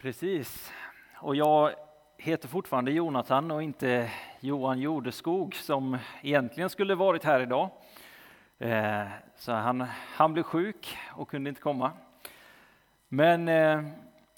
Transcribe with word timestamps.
Precis. 0.00 0.72
Och 1.14 1.36
jag 1.36 1.74
heter 2.16 2.48
fortfarande 2.48 2.90
Jonathan 2.90 3.50
och 3.50 3.62
inte 3.62 4.10
Johan 4.40 4.80
Jordeskog 4.80 5.54
som 5.54 5.98
egentligen 6.22 6.70
skulle 6.70 6.94
varit 6.94 7.24
här 7.24 7.40
idag. 7.40 7.70
Eh, 8.58 9.06
så 9.36 9.52
han, 9.52 9.80
han 10.14 10.32
blev 10.32 10.42
sjuk 10.42 10.96
och 11.12 11.30
kunde 11.30 11.48
inte 11.48 11.60
komma. 11.60 11.92
Men 13.08 13.48
eh, 13.48 13.82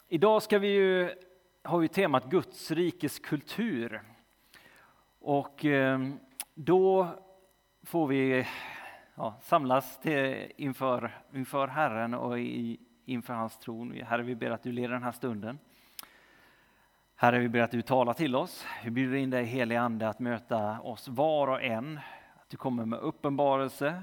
idag 0.09 0.43
ska 0.43 0.59
vi 0.59 0.68
ju, 0.68 1.11
har 1.62 1.79
vi 1.79 1.88
temat 1.88 2.24
Guds 2.24 2.70
rikes 2.70 3.18
kultur. 3.18 4.02
Och 5.20 5.64
eh, 5.64 6.00
då 6.54 7.08
får 7.82 8.06
vi 8.06 8.46
ja, 9.14 9.34
samlas 9.42 10.00
till, 10.00 10.52
inför, 10.56 11.16
inför 11.34 11.68
Herren 11.68 12.14
och 12.14 12.38
i, 12.38 12.80
inför 13.05 13.34
hans 13.34 13.59
tron. 13.59 13.93
Herre, 14.07 14.23
vi 14.23 14.35
ber 14.35 14.50
att 14.50 14.62
du 14.62 14.72
leder 14.72 14.95
den 14.95 15.03
här 15.03 15.13
stunden. 15.13 15.58
Herre, 17.14 17.39
vi 17.39 17.49
ber 17.49 17.61
att 17.61 17.71
du 17.71 17.82
talar 17.82 18.13
till 18.13 18.36
oss. 18.36 18.67
Vi 18.85 18.90
bjuder 18.90 19.17
in 19.17 19.31
dig 19.31 19.45
helige 19.45 19.81
Ande 19.81 20.09
att 20.09 20.18
möta 20.18 20.81
oss 20.81 21.09
var 21.09 21.49
och 21.49 21.62
en. 21.62 22.00
Att 22.36 22.49
du 22.49 22.57
kommer 22.57 22.85
med 22.85 22.99
uppenbarelse, 22.99 24.03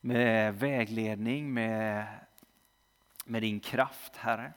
med 0.00 0.54
vägledning, 0.54 1.54
med, 1.54 2.06
med 3.24 3.42
din 3.42 3.60
kraft, 3.60 4.16
Herre. 4.16 4.52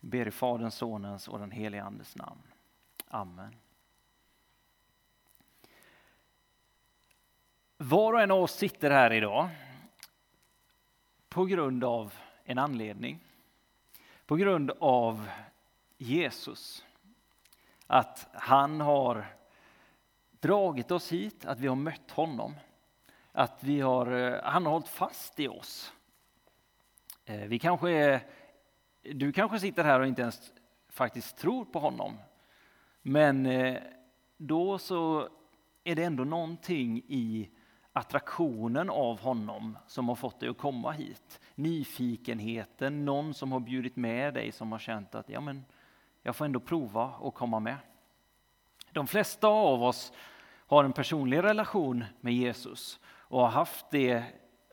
Vi 0.00 0.08
ber 0.08 0.28
i 0.28 0.30
Faderns, 0.30 0.74
Sonens 0.74 1.28
och 1.28 1.38
den 1.38 1.50
helige 1.50 1.84
Andes 1.84 2.16
namn. 2.16 2.42
Amen. 3.08 3.56
Var 7.76 8.12
och 8.12 8.20
en 8.20 8.30
av 8.30 8.42
oss 8.42 8.54
sitter 8.54 8.90
här 8.90 9.12
idag 9.12 9.48
på 11.28 11.44
grund 11.44 11.84
av 11.84 12.14
en 12.44 12.58
anledning. 12.58 13.18
På 14.26 14.36
grund 14.36 14.70
av 14.80 15.28
Jesus. 15.98 16.84
Att 17.86 18.28
han 18.32 18.80
har 18.80 19.26
dragit 20.30 20.90
oss 20.90 21.12
hit, 21.12 21.44
att 21.44 21.60
vi 21.60 21.66
har 21.66 21.76
mött 21.76 22.10
honom. 22.10 22.54
Att 23.32 23.64
vi 23.64 23.80
har, 23.80 24.06
eh, 24.06 24.40
han 24.42 24.66
har 24.66 24.72
hållit 24.72 24.88
fast 24.88 25.40
i 25.40 25.48
oss. 25.48 25.92
Eh, 27.24 27.40
vi 27.40 27.58
kanske 27.58 27.90
är, 27.90 28.20
du 29.02 29.32
kanske 29.32 29.60
sitter 29.60 29.84
här 29.84 30.00
och 30.00 30.06
inte 30.06 30.22
ens 30.22 30.52
faktiskt 30.88 31.36
tror 31.36 31.64
på 31.64 31.78
honom. 31.78 32.18
Men 33.02 33.46
eh, 33.46 33.82
då 34.36 34.78
så 34.78 35.28
är 35.84 35.94
det 35.94 36.04
ändå 36.04 36.24
någonting 36.24 37.02
i 37.08 37.50
attraktionen 37.96 38.90
av 38.90 39.20
honom 39.20 39.78
som 39.86 40.08
har 40.08 40.16
fått 40.16 40.40
dig 40.40 40.48
att 40.48 40.58
komma 40.58 40.90
hit. 40.92 41.40
Nyfikenheten, 41.54 43.04
någon 43.04 43.34
som 43.34 43.52
har 43.52 43.60
bjudit 43.60 43.96
med 43.96 44.34
dig 44.34 44.52
som 44.52 44.72
har 44.72 44.78
känt 44.78 45.14
att 45.14 45.28
ja, 45.28 45.40
men 45.40 45.64
jag 46.22 46.36
får 46.36 46.44
ändå 46.44 46.60
prova 46.60 47.12
att 47.22 47.34
komma 47.34 47.60
med. 47.60 47.76
De 48.92 49.06
flesta 49.06 49.48
av 49.48 49.82
oss 49.82 50.12
har 50.66 50.84
en 50.84 50.92
personlig 50.92 51.42
relation 51.42 52.04
med 52.20 52.34
Jesus 52.34 53.00
och 53.06 53.40
har 53.40 53.48
haft 53.48 53.90
det 53.90 54.24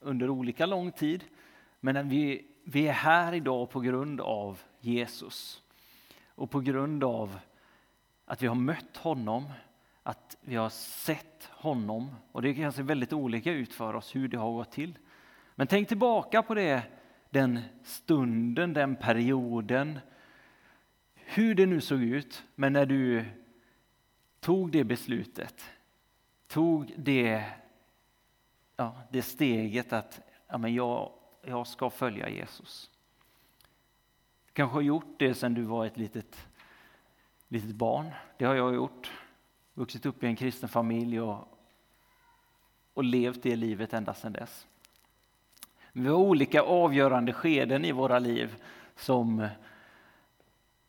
under 0.01 0.29
olika 0.29 0.65
lång 0.65 0.91
tid. 0.91 1.23
Men 1.79 2.09
vi, 2.09 2.47
vi 2.63 2.87
är 2.87 2.93
här 2.93 3.33
idag 3.33 3.69
på 3.69 3.79
grund 3.79 4.21
av 4.21 4.61
Jesus 4.79 5.61
och 6.27 6.51
på 6.51 6.59
grund 6.59 7.03
av 7.03 7.39
att 8.25 8.41
vi 8.41 8.47
har 8.47 8.55
mött 8.55 8.97
honom 8.97 9.45
att 10.11 10.37
vi 10.41 10.55
har 10.55 10.69
sett 10.69 11.49
honom. 11.51 12.15
Och 12.31 12.41
det 12.41 12.53
kan 12.53 12.73
se 12.73 12.81
väldigt 12.81 13.13
olika 13.13 13.51
ut 13.51 13.73
för 13.73 13.93
oss 13.93 14.15
hur 14.15 14.27
det 14.27 14.37
har 14.37 14.51
gått 14.51 14.71
till. 14.71 14.97
Men 15.55 15.67
tänk 15.67 15.87
tillbaka 15.87 16.43
på 16.43 16.53
det, 16.53 16.83
den 17.29 17.59
stunden, 17.83 18.73
den 18.73 18.95
perioden, 18.95 19.99
hur 21.13 21.55
det 21.55 21.65
nu 21.65 21.81
såg 21.81 22.01
ut. 22.03 22.43
Men 22.55 22.73
när 22.73 22.85
du 22.85 23.25
tog 24.39 24.71
det 24.71 24.83
beslutet, 24.83 25.63
tog 26.47 26.93
det, 26.97 27.43
ja, 28.75 29.01
det 29.11 29.21
steget 29.21 29.93
att 29.93 30.21
ja, 30.47 30.57
men 30.57 30.73
jag, 30.73 31.11
jag 31.41 31.67
ska 31.67 31.89
följa 31.89 32.29
Jesus. 32.29 32.91
Du 34.45 34.51
kanske 34.53 34.75
har 34.75 34.81
gjort 34.81 35.19
det 35.19 35.33
sedan 35.33 35.53
du 35.53 35.61
var 35.61 35.85
ett 35.85 35.97
litet, 35.97 36.47
litet 37.47 37.75
barn. 37.75 38.11
Det 38.37 38.45
har 38.45 38.55
jag 38.55 38.75
gjort 38.75 39.11
vuxit 39.73 40.05
upp 40.05 40.23
i 40.23 40.27
en 40.27 40.35
kristen 40.35 40.69
familj 40.69 41.21
och, 41.21 41.57
och 42.93 43.03
levt 43.03 43.43
det 43.43 43.55
livet 43.55 43.93
ända 43.93 44.13
sedan 44.13 44.33
dess. 44.33 44.67
Vi 45.91 46.07
har 46.07 46.15
olika 46.15 46.61
avgörande 46.61 47.33
skeden 47.33 47.85
i 47.85 47.91
våra 47.91 48.19
liv 48.19 48.55
som, 48.95 49.47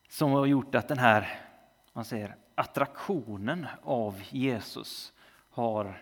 som 0.09 0.31
har 0.31 0.45
gjort 0.45 0.75
att 0.75 0.87
den 0.87 0.97
här 0.97 1.39
man 1.93 2.05
säger, 2.05 2.35
attraktionen 2.55 3.67
av 3.83 4.21
Jesus 4.29 5.13
har 5.49 6.01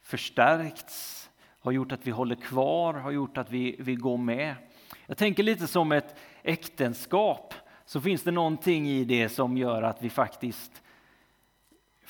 förstärkts, 0.00 1.30
har 1.60 1.72
gjort 1.72 1.92
att 1.92 2.06
vi 2.06 2.10
håller 2.10 2.34
kvar, 2.34 2.94
har 2.94 3.10
gjort 3.10 3.38
att 3.38 3.50
vi, 3.50 3.76
vi 3.78 3.94
går 3.94 4.16
med. 4.16 4.54
Jag 5.06 5.16
tänker 5.16 5.42
lite 5.42 5.66
som 5.66 5.92
ett 5.92 6.16
äktenskap, 6.42 7.54
så 7.84 8.00
finns 8.00 8.22
det 8.22 8.30
någonting 8.30 8.88
i 8.88 9.04
det 9.04 9.28
som 9.28 9.56
gör 9.56 9.82
att 9.82 10.02
vi 10.02 10.10
faktiskt 10.10 10.82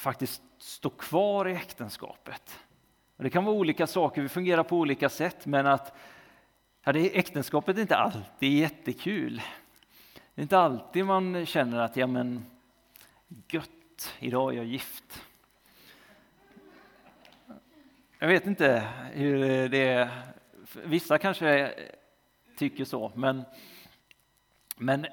faktiskt 0.00 0.42
stå 0.58 0.90
kvar 0.90 1.48
i 1.48 1.52
äktenskapet. 1.52 2.58
Det 3.16 3.30
kan 3.30 3.44
vara 3.44 3.56
olika 3.56 3.86
saker, 3.86 4.22
vi 4.22 4.28
fungerar 4.28 4.62
på 4.62 4.76
olika 4.78 5.08
sätt, 5.08 5.46
men 5.46 5.66
att 5.66 5.96
ja, 6.84 6.92
det, 6.92 7.18
äktenskapet 7.18 7.76
är 7.76 7.80
inte 7.80 7.96
alltid 7.96 8.58
jättekul. 8.58 9.42
Det 10.34 10.40
är 10.40 10.42
inte 10.42 10.58
alltid 10.58 11.04
man 11.04 11.46
känner 11.46 11.80
att, 11.80 11.96
ja 11.96 12.06
men 12.06 12.46
gött, 13.48 14.14
idag 14.18 14.52
är 14.52 14.56
jag 14.56 14.66
gift. 14.66 15.22
Jag 18.18 18.28
vet 18.28 18.46
inte 18.46 18.88
hur 19.12 19.68
det 19.68 19.88
är, 19.88 20.10
vissa 20.84 21.18
kanske 21.18 21.74
tycker 22.56 22.84
så, 22.84 23.12
men, 23.14 23.44
men 24.76 25.06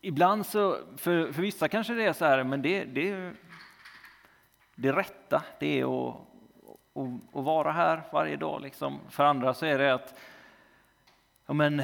ibland 0.00 0.46
så, 0.46 0.78
för, 0.96 1.32
för 1.32 1.42
vissa 1.42 1.68
kanske 1.68 1.94
det 1.94 2.04
är 2.04 2.12
så 2.12 2.24
här, 2.24 2.44
men 2.44 2.62
det, 2.62 2.84
det 2.84 3.34
det 4.74 4.92
rätta, 4.92 5.42
det 5.58 5.80
är 5.80 6.08
att, 6.08 6.16
att, 6.94 7.36
att 7.36 7.44
vara 7.44 7.72
här 7.72 8.02
varje 8.12 8.36
dag. 8.36 8.62
Liksom. 8.62 9.00
För 9.08 9.24
andra 9.24 9.54
så 9.54 9.66
är 9.66 9.78
det 9.78 9.94
att 9.94 10.14
ja, 11.46 11.54
men, 11.54 11.82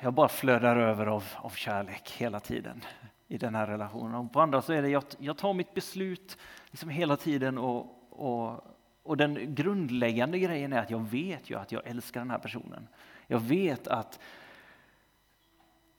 jag 0.00 0.12
bara 0.12 0.28
flödar 0.28 0.76
över 0.76 1.06
av, 1.06 1.24
av 1.36 1.50
kärlek 1.50 2.10
hela 2.10 2.40
tiden 2.40 2.84
i 3.28 3.38
den 3.38 3.54
här 3.54 3.66
relationen. 3.66 4.14
Och 4.14 4.32
på 4.32 4.40
andra 4.40 4.62
så 4.62 4.72
är 4.72 4.82
det 4.82 4.88
jag, 4.88 5.02
jag 5.18 5.36
tar 5.36 5.54
mitt 5.54 5.74
beslut 5.74 6.38
liksom 6.70 6.88
hela 6.88 7.16
tiden 7.16 7.58
och, 7.58 7.86
och, 8.10 8.64
och 9.02 9.16
den 9.16 9.54
grundläggande 9.54 10.38
grejen 10.38 10.72
är 10.72 10.78
att 10.78 10.90
jag 10.90 11.08
vet 11.08 11.50
ju 11.50 11.58
att 11.58 11.72
jag 11.72 11.86
älskar 11.86 12.20
den 12.20 12.30
här 12.30 12.38
personen. 12.38 12.88
Jag 13.26 13.40
vet 13.40 13.88
att 13.88 14.18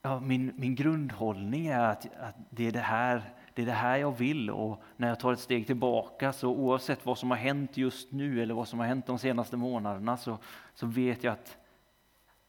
ja, 0.02 0.20
min, 0.20 0.52
min 0.56 0.74
grundhållning 0.74 1.66
är 1.66 1.80
att, 1.80 2.06
att 2.20 2.36
det 2.50 2.66
är 2.66 2.72
det 2.72 2.80
här 2.80 3.34
det 3.60 3.64
är 3.64 3.66
det 3.66 3.72
här 3.72 3.96
jag 3.96 4.18
vill 4.18 4.50
och 4.50 4.82
när 4.96 5.08
jag 5.08 5.20
tar 5.20 5.32
ett 5.32 5.40
steg 5.40 5.66
tillbaka 5.66 6.32
så 6.32 6.48
oavsett 6.48 7.06
vad 7.06 7.18
som 7.18 7.30
har 7.30 7.38
hänt 7.38 7.76
just 7.76 8.12
nu 8.12 8.42
eller 8.42 8.54
vad 8.54 8.68
som 8.68 8.78
har 8.78 8.86
hänt 8.86 9.06
de 9.06 9.18
senaste 9.18 9.56
månaderna 9.56 10.16
så, 10.16 10.38
så 10.74 10.86
vet 10.86 11.24
jag 11.24 11.32
att 11.32 11.56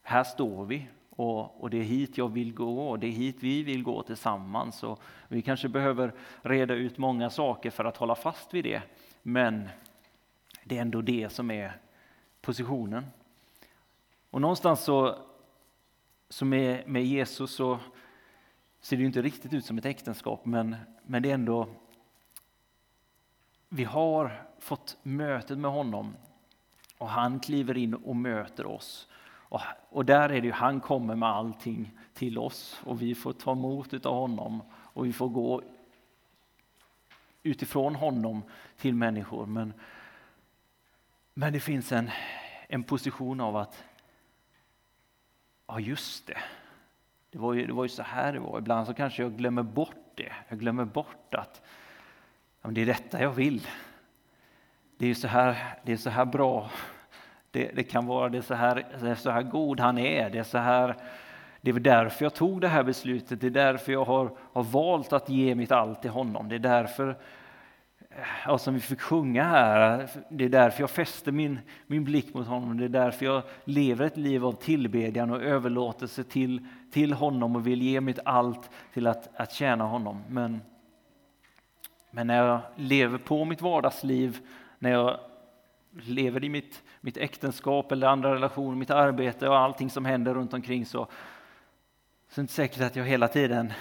här 0.01 0.23
står 0.23 0.65
vi 0.65 0.87
och, 1.09 1.61
och, 1.63 1.69
det 1.69 1.77
är 1.77 1.83
hit 1.83 2.17
jag 2.17 2.29
vill 2.29 2.53
gå 2.53 2.89
och 2.89 2.99
det 2.99 3.07
är 3.07 3.11
hit 3.11 3.37
vi 3.39 3.63
vill 3.63 3.83
gå 3.83 4.03
tillsammans. 4.03 4.83
Och 4.83 5.01
vi 5.27 5.41
kanske 5.41 5.69
behöver 5.69 6.13
reda 6.41 6.73
ut 6.73 6.97
många 6.97 7.29
saker 7.29 7.69
för 7.69 7.85
att 7.85 7.97
hålla 7.97 8.15
fast 8.15 8.53
vid 8.53 8.63
det. 8.63 8.81
Men 9.21 9.69
det 10.63 10.77
är 10.77 10.81
ändå 10.81 11.01
det 11.01 11.29
som 11.29 11.51
är 11.51 11.77
positionen. 12.41 13.05
Och 14.29 14.41
någonstans 14.41 14.83
så, 14.83 15.15
så 16.29 16.45
med, 16.45 16.87
med 16.87 17.05
Jesus 17.05 17.55
så 17.55 17.79
ser 18.81 18.97
det 18.97 19.03
inte 19.03 19.21
riktigt 19.21 19.53
ut 19.53 19.65
som 19.65 19.77
ett 19.77 19.85
äktenskap, 19.85 20.45
men, 20.45 20.75
men 21.03 21.23
det 21.23 21.29
är 21.29 21.33
ändå... 21.33 21.67
Vi 23.69 23.83
har 23.83 24.43
fått 24.59 24.97
mötet 25.03 25.57
med 25.57 25.71
honom 25.71 26.15
och 26.97 27.09
han 27.09 27.39
kliver 27.39 27.77
in 27.77 27.93
och 27.93 28.15
möter 28.15 28.65
oss. 28.65 29.07
Och, 29.23 29.61
och 29.89 30.05
där 30.05 30.29
är 30.29 30.41
det 30.41 30.47
ju, 30.47 30.51
han 30.51 30.79
kommer 30.79 31.15
med 31.15 31.29
allting 31.29 31.91
till 32.13 32.37
oss 32.37 32.81
och 32.83 33.01
vi 33.01 33.15
får 33.15 33.33
ta 33.33 33.51
emot 33.51 34.05
av 34.05 34.15
honom 34.15 34.61
och 34.73 35.05
vi 35.05 35.13
får 35.13 35.29
gå 35.29 35.61
utifrån 37.43 37.95
honom 37.95 38.43
till 38.77 38.95
människor. 38.95 39.45
Men, 39.45 39.73
men 41.33 41.53
det 41.53 41.59
finns 41.59 41.91
en, 41.91 42.09
en 42.67 42.83
position 42.83 43.41
av 43.41 43.57
att, 43.57 43.83
ja 45.67 45.79
just 45.79 46.27
det, 46.27 46.37
det 47.31 47.39
var, 47.39 47.53
ju, 47.53 47.67
det 47.67 47.73
var 47.73 47.83
ju 47.83 47.89
så 47.89 48.03
här 48.03 48.33
det 48.33 48.39
var. 48.39 48.59
Ibland 48.59 48.87
så 48.87 48.93
kanske 48.93 49.21
jag 49.21 49.37
glömmer 49.37 49.63
bort 49.63 49.95
det. 50.15 50.31
Jag 50.47 50.59
glömmer 50.59 50.85
bort 50.85 51.33
att 51.33 51.61
ja, 52.61 52.69
det 52.69 52.81
är 52.81 52.85
detta 52.85 53.21
jag 53.21 53.31
vill. 53.31 53.67
Det 54.97 55.07
är 55.07 55.13
så 55.13 55.27
här, 55.27 55.77
det 55.83 55.91
är 55.91 55.97
så 55.97 56.09
här 56.09 56.25
bra 56.25 56.69
det, 57.51 57.71
det, 57.75 57.83
kan 57.83 58.05
vara, 58.05 58.29
det 58.29 58.37
är, 58.37 58.41
så 58.41 58.53
här, 58.53 58.85
det 59.01 59.09
är 59.09 59.15
så 59.15 59.29
här 59.29 59.41
god 59.41 59.79
han 59.79 59.97
är, 59.97 60.29
det 60.29 60.39
är 60.39 60.43
så 60.43 60.57
här, 60.57 60.95
Det 61.61 61.71
är 61.71 61.79
därför 61.79 62.25
jag 62.25 62.33
tog 62.33 62.61
det 62.61 62.67
här 62.67 62.83
beslutet, 62.83 63.41
det 63.41 63.47
är 63.47 63.51
därför 63.51 63.91
jag 63.91 64.05
har, 64.05 64.31
har 64.53 64.63
valt 64.63 65.13
att 65.13 65.29
ge 65.29 65.55
mitt 65.55 65.71
allt 65.71 66.01
till 66.01 66.11
honom. 66.11 66.49
Det 66.49 66.55
är 66.55 66.59
därför, 66.59 67.17
ja, 68.45 68.57
som 68.57 68.73
vi 68.73 68.79
fick 68.79 69.01
sjunga 69.01 69.43
här, 69.43 70.09
det 70.29 70.45
är 70.45 70.49
därför 70.49 70.83
jag 70.83 70.89
fäster 70.89 71.31
min, 71.31 71.59
min 71.87 72.03
blick 72.03 72.33
mot 72.33 72.47
honom. 72.47 72.77
Det 72.77 72.85
är 72.85 72.89
därför 72.89 73.25
jag 73.25 73.43
lever 73.63 74.05
ett 74.05 74.17
liv 74.17 74.45
av 74.45 74.53
tillbedjan 74.53 75.31
och 75.31 75.41
överlåtelse 75.41 76.23
till, 76.23 76.67
till 76.91 77.13
honom 77.13 77.55
och 77.55 77.67
vill 77.67 77.81
ge 77.81 78.01
mitt 78.01 78.19
allt 78.25 78.69
till 78.93 79.07
att, 79.07 79.29
att 79.35 79.51
tjäna 79.51 79.83
honom. 79.83 80.23
Men, 80.27 80.61
men 82.11 82.27
när 82.27 82.45
jag 82.45 82.59
lever 82.75 83.17
på 83.17 83.45
mitt 83.45 83.61
vardagsliv, 83.61 84.37
när 84.79 84.91
jag 84.91 85.19
lever 85.91 86.43
i 86.43 86.49
mitt, 86.49 86.83
mitt 87.01 87.17
äktenskap 87.17 87.91
eller 87.91 88.07
andra 88.07 88.35
relationer, 88.35 88.75
mitt 88.75 88.91
arbete 88.91 89.49
och 89.49 89.57
allting 89.57 89.89
som 89.89 90.05
händer 90.05 90.33
runt 90.33 90.53
omkring 90.53 90.85
så, 90.85 91.07
så 92.29 92.33
är 92.33 92.35
det 92.35 92.41
inte 92.41 92.53
säkert 92.53 92.81
att 92.81 92.95
jag 92.95 93.05
hela 93.05 93.27
tiden 93.27 93.73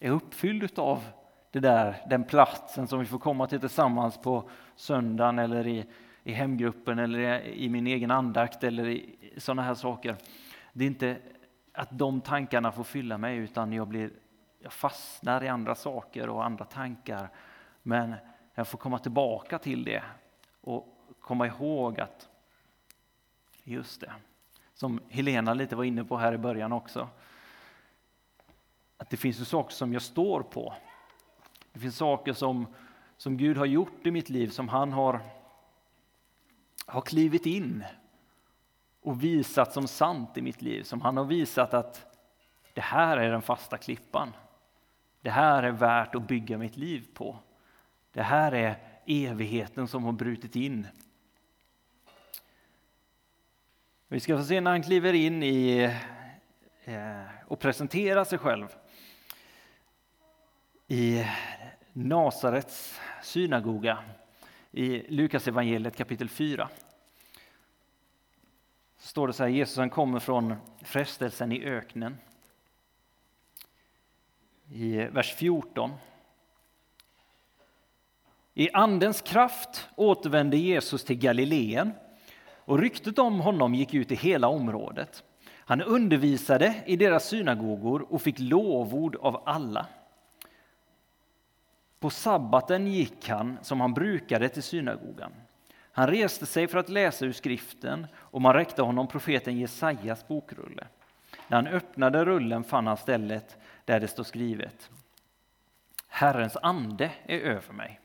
är 0.00 0.10
uppfylld 0.10 0.78
av 0.78 1.04
det 1.50 1.60
där, 1.60 1.96
den 2.06 2.24
platsen 2.24 2.86
som 2.86 3.00
vi 3.00 3.06
får 3.06 3.18
komma 3.18 3.46
till 3.46 3.60
tillsammans 3.60 4.18
på 4.18 4.50
söndagen 4.76 5.38
eller 5.38 5.66
i, 5.66 5.86
i 6.22 6.32
hemgruppen 6.32 6.98
eller 6.98 7.18
i, 7.18 7.64
i 7.64 7.68
min 7.68 7.86
egen 7.86 8.10
andakt 8.10 8.64
eller 8.64 8.88
i 8.88 9.18
sådana 9.36 9.62
här 9.62 9.74
saker. 9.74 10.16
Det 10.72 10.84
är 10.84 10.88
inte 10.88 11.18
att 11.72 11.88
de 11.90 12.20
tankarna 12.20 12.72
får 12.72 12.84
fylla 12.84 13.18
mig 13.18 13.36
utan 13.36 13.72
jag, 13.72 13.88
blir, 13.88 14.10
jag 14.58 14.72
fastnar 14.72 15.44
i 15.44 15.48
andra 15.48 15.74
saker 15.74 16.28
och 16.28 16.44
andra 16.44 16.64
tankar. 16.64 17.30
Men 17.82 18.14
jag 18.54 18.68
får 18.68 18.78
komma 18.78 18.98
tillbaka 18.98 19.58
till 19.58 19.84
det 19.84 20.02
och 20.60 20.86
komma 21.20 21.46
ihåg 21.46 22.00
att 22.00 22.28
just 23.64 24.00
det, 24.00 24.12
som 24.74 25.00
Helena 25.08 25.54
lite 25.54 25.76
var 25.76 25.84
inne 25.84 26.04
på 26.04 26.16
här 26.16 26.32
i 26.32 26.38
början 26.38 26.72
också, 26.72 27.08
att 28.96 29.10
det 29.10 29.16
finns 29.16 29.40
ju 29.40 29.44
saker 29.44 29.74
som 29.74 29.92
jag 29.92 30.02
står 30.02 30.42
på. 30.42 30.74
Det 31.78 31.82
finns 31.82 31.96
saker 31.96 32.32
som, 32.32 32.66
som 33.16 33.36
Gud 33.36 33.56
har 33.56 33.66
gjort 33.66 34.06
i 34.06 34.10
mitt 34.10 34.30
liv, 34.30 34.48
som 34.48 34.68
han 34.68 34.92
har, 34.92 35.20
har 36.86 37.00
klivit 37.00 37.46
in 37.46 37.84
och 39.02 39.24
visat 39.24 39.72
som 39.72 39.88
sant 39.88 40.38
i 40.38 40.42
mitt 40.42 40.62
liv, 40.62 40.82
som 40.82 41.00
han 41.00 41.16
har 41.16 41.24
visat 41.24 41.74
att 41.74 42.16
det 42.74 42.80
här 42.80 43.16
är 43.16 43.30
den 43.30 43.42
fasta 43.42 43.78
klippan. 43.78 44.32
Det 45.20 45.30
här 45.30 45.62
är 45.62 45.70
värt 45.70 46.14
att 46.14 46.28
bygga 46.28 46.58
mitt 46.58 46.76
liv 46.76 47.06
på. 47.14 47.38
Det 48.12 48.22
här 48.22 48.52
är 48.52 48.76
evigheten 49.06 49.88
som 49.88 50.04
har 50.04 50.12
brutit 50.12 50.56
in. 50.56 50.86
Vi 54.08 54.20
ska 54.20 54.36
få 54.36 54.44
se 54.44 54.60
när 54.60 54.70
han 54.70 54.82
kliver 54.82 55.12
in 55.12 55.42
i 55.42 55.82
eh, 56.84 57.22
och 57.46 57.60
presenterar 57.60 58.24
sig 58.24 58.38
själv 58.38 58.68
i 60.88 61.24
Nasarets 62.00 63.00
synagoga 63.22 63.98
i 64.72 65.02
Lukas 65.08 65.48
evangeliet 65.48 65.96
kapitel 65.96 66.28
4. 66.28 66.68
Så 68.98 69.08
står 69.08 69.26
det 69.26 69.32
så 69.32 69.42
här, 69.42 69.50
Jesus 69.50 69.76
han 69.76 69.90
kommer 69.90 70.18
från 70.18 70.54
frestelsen 70.82 71.52
i 71.52 71.64
öknen. 71.64 72.16
I 74.72 74.96
vers 74.96 75.34
14. 75.34 75.90
I 78.54 78.70
andens 78.72 79.20
kraft 79.20 79.88
återvände 79.96 80.56
Jesus 80.56 81.04
till 81.04 81.18
Galileen 81.18 81.92
och 82.56 82.78
ryktet 82.78 83.18
om 83.18 83.40
honom 83.40 83.74
gick 83.74 83.94
ut 83.94 84.12
i 84.12 84.14
hela 84.14 84.48
området. 84.48 85.24
Han 85.54 85.82
undervisade 85.82 86.74
i 86.86 86.96
deras 86.96 87.28
synagogor 87.28 88.12
och 88.12 88.22
fick 88.22 88.38
lovord 88.38 89.16
av 89.16 89.42
alla. 89.46 89.86
På 92.00 92.10
sabbaten 92.10 92.86
gick 92.86 93.28
han 93.28 93.58
som 93.62 93.80
han 93.80 93.94
brukade 93.94 94.48
till 94.48 94.62
synagogan. 94.62 95.32
Han 95.92 96.06
reste 96.06 96.46
sig 96.46 96.68
för 96.68 96.78
att 96.78 96.88
läsa 96.88 97.26
ur 97.26 97.32
skriften 97.32 98.06
och 98.16 98.42
man 98.42 98.54
räckte 98.54 98.82
honom 98.82 99.08
profeten 99.08 99.58
Jesajas 99.58 100.28
bokrulle. 100.28 100.86
När 101.48 101.56
han 101.56 101.66
öppnade 101.66 102.24
rullen 102.24 102.64
fann 102.64 102.86
han 102.86 102.96
stället 102.96 103.56
där 103.84 104.00
det 104.00 104.08
står 104.08 104.24
skrivet 104.24 104.90
Herrens 106.08 106.56
ande 106.56 107.10
är 107.26 107.38
över 107.38 107.72
mig 107.72 108.00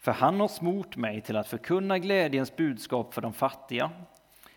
för 0.00 0.12
han 0.12 0.40
har 0.40 0.48
smort 0.48 0.96
mig 0.96 1.20
till 1.20 1.36
att 1.36 1.48
förkunna 1.48 1.98
glädjens 1.98 2.56
budskap 2.56 3.14
för 3.14 3.22
de 3.22 3.32
fattiga. 3.32 3.90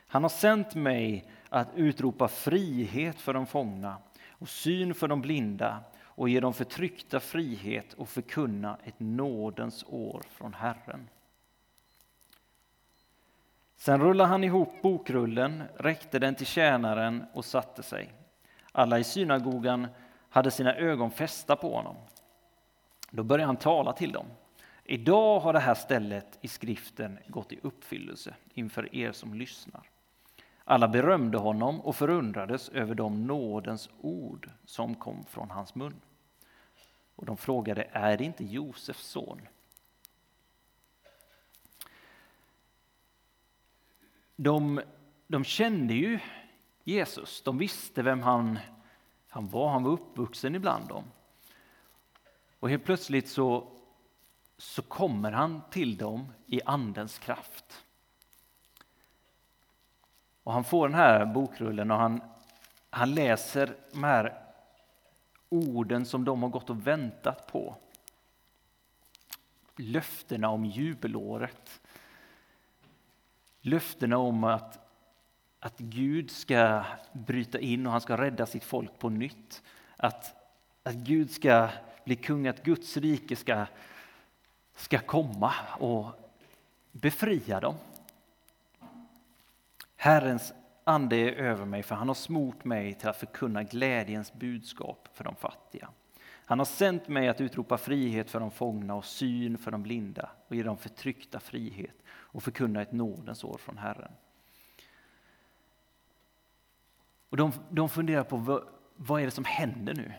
Han 0.07 0.23
har 0.23 0.29
sänt 0.29 0.75
mig 0.75 1.25
att 1.49 1.67
utropa 1.75 2.27
frihet 2.27 3.21
för 3.21 3.33
de 3.33 3.45
fångna 3.45 3.97
och 4.29 4.49
syn 4.49 4.93
för 4.93 5.07
de 5.07 5.21
blinda 5.21 5.83
och 6.15 6.29
ge 6.29 6.39
de 6.39 6.53
förtryckta 6.53 7.19
frihet 7.19 7.93
och 7.93 8.09
förkunna 8.09 8.77
ett 8.83 8.99
nådens 8.99 9.83
år 9.87 10.21
från 10.29 10.53
Herren. 10.53 11.09
Sen 13.75 14.01
rullade 14.01 14.29
han 14.29 14.43
ihop 14.43 14.81
bokrullen, 14.81 15.63
räckte 15.77 16.19
den 16.19 16.35
till 16.35 16.45
tjänaren 16.45 17.25
och 17.33 17.45
satte 17.45 17.83
sig. 17.83 18.13
Alla 18.71 18.99
i 18.99 19.03
synagogan 19.03 19.87
hade 20.29 20.51
sina 20.51 20.75
ögon 20.75 21.11
fästa 21.11 21.55
på 21.55 21.75
honom. 21.75 21.95
Då 23.09 23.23
började 23.23 23.45
han 23.45 23.57
tala 23.57 23.93
till 23.93 24.11
dem. 24.11 24.25
Idag 24.83 25.39
har 25.39 25.53
det 25.53 25.59
här 25.59 25.75
stället 25.75 26.37
i 26.41 26.47
skriften 26.47 27.19
gått 27.27 27.51
i 27.51 27.59
uppfyllelse 27.63 28.35
inför 28.53 28.95
er 28.95 29.11
som 29.11 29.33
lyssnar. 29.33 29.89
Alla 30.65 30.87
berömde 30.87 31.37
honom 31.37 31.81
och 31.81 31.95
förundrades 31.95 32.69
över 32.69 32.95
de 32.95 33.27
nådens 33.27 33.89
ord 34.01 34.49
som 34.65 34.95
kom 34.95 35.25
från 35.25 35.51
hans 35.51 35.75
mun. 35.75 36.01
Och 37.15 37.25
de 37.25 37.37
frågade, 37.37 37.89
är 37.91 38.17
det 38.17 38.23
inte 38.23 38.45
Josefs 38.45 39.07
son? 39.07 39.41
De, 44.35 44.81
de 45.27 45.43
kände 45.43 45.93
ju 45.93 46.19
Jesus, 46.83 47.41
de 47.41 47.57
visste 47.57 48.01
vem 48.01 48.21
han, 48.21 48.59
han 49.29 49.49
var, 49.49 49.69
han 49.69 49.83
var 49.83 49.91
uppvuxen 49.91 50.55
ibland 50.55 50.87
dem. 50.87 51.03
Och 52.59 52.69
helt 52.69 52.85
plötsligt 52.85 53.29
så 53.29 53.73
så 54.57 54.81
kommer 54.81 55.31
han 55.31 55.61
till 55.69 55.97
dem 55.97 56.33
i 56.47 56.61
Andens 56.65 57.19
kraft. 57.19 57.82
Och 60.43 60.53
han 60.53 60.63
får 60.63 60.87
den 60.87 60.97
här 60.97 61.25
bokrullen 61.25 61.91
och 61.91 61.97
han, 61.97 62.21
han 62.89 63.13
läser 63.13 63.75
de 63.91 64.03
här 64.03 64.41
orden 65.49 66.05
som 66.05 66.25
de 66.25 66.43
har 66.43 66.49
gått 66.49 66.69
och 66.69 66.87
väntat 66.87 67.47
på. 67.47 67.75
Löftena 69.75 70.49
om 70.49 70.65
jubelåret. 70.65 71.81
Löftena 73.61 74.17
om 74.17 74.43
att, 74.43 74.79
att 75.59 75.77
Gud 75.77 76.31
ska 76.31 76.83
bryta 77.11 77.59
in 77.59 77.85
och 77.85 77.91
han 77.91 78.01
ska 78.01 78.17
rädda 78.17 78.45
sitt 78.45 78.63
folk 78.63 78.99
på 78.99 79.09
nytt. 79.09 79.63
Att, 79.97 80.35
att 80.83 80.95
Gud 80.95 81.31
ska 81.31 81.69
bli 82.03 82.15
kung, 82.15 82.47
att 82.47 82.63
Guds 82.63 82.97
rike 82.97 83.35
ska 83.35 83.65
ska 84.75 84.99
komma 84.99 85.53
och 85.79 86.05
befria 86.91 87.59
dem. 87.59 87.75
Herrens 90.03 90.53
ande 90.83 91.15
är 91.15 91.31
över 91.31 91.65
mig, 91.65 91.83
för 91.83 91.95
han 91.95 92.07
har 92.07 92.15
smort 92.15 92.63
mig 92.63 92.93
till 92.93 93.07
att 93.07 93.17
förkunna 93.17 93.63
glädjens 93.63 94.33
budskap 94.33 95.07
för 95.13 95.23
de 95.23 95.35
fattiga. 95.35 95.89
Han 96.23 96.59
har 96.59 96.65
sänt 96.65 97.07
mig 97.07 97.27
att 97.27 97.41
utropa 97.41 97.77
frihet 97.77 98.29
för 98.29 98.39
de 98.39 98.51
fångna 98.51 98.95
och 98.95 99.05
syn 99.05 99.57
för 99.57 99.71
de 99.71 99.83
blinda 99.83 100.29
och 100.47 100.55
ge 100.55 100.63
de 100.63 100.77
förtryckta 100.77 101.39
frihet 101.39 101.95
och 102.07 102.43
förkunna 102.43 102.81
ett 102.81 102.91
nådens 102.91 103.43
år 103.43 103.57
från 103.57 103.77
Herren. 103.77 104.11
Och 107.29 107.37
de, 107.37 107.51
de 107.69 107.89
funderar 107.89 108.23
på 108.23 108.37
vad, 108.37 108.63
vad 108.95 109.21
är 109.21 109.25
det 109.25 109.31
som 109.31 109.45
händer 109.45 109.93
nu? 109.93 110.13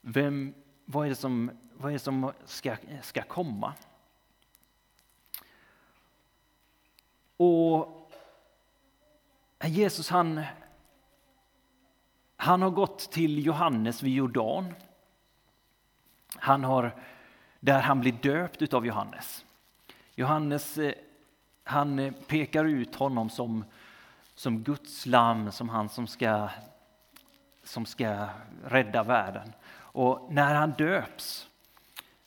Vem, 0.00 0.54
vad 0.84 1.04
är 1.04 1.08
det 1.08 1.16
som 1.16 1.50
vad 1.72 1.90
är 1.90 1.92
det 1.92 1.98
som 1.98 2.32
ska, 2.44 2.76
ska 3.02 3.22
komma? 3.22 3.74
Och 7.36 7.99
Äh, 9.60 9.70
Jesus 9.70 10.08
han, 10.08 10.42
han 12.36 12.62
har 12.62 12.70
gått 12.70 13.10
till 13.10 13.46
Johannes 13.46 14.02
vid 14.02 14.14
Jordan. 14.14 14.74
Han 16.36 16.64
har, 16.64 16.94
där 17.60 17.80
han 17.80 18.00
blir 18.00 18.12
döpt 18.12 18.74
av 18.74 18.86
Johannes. 18.86 19.44
Johannes 20.14 20.78
eh, 20.78 20.94
han 21.64 21.98
eh, 21.98 22.12
pekar 22.12 22.64
ut 22.64 22.94
honom 22.94 23.30
som, 23.30 23.64
som 24.34 24.62
Guds 24.62 25.06
lamm, 25.06 25.52
som 25.52 25.68
han 25.68 25.88
som 25.88 26.06
ska, 26.06 26.48
som 27.64 27.86
ska 27.86 28.28
rädda 28.64 29.02
världen. 29.02 29.52
Och 29.72 30.26
när 30.30 30.54
han 30.54 30.70
döps 30.70 31.48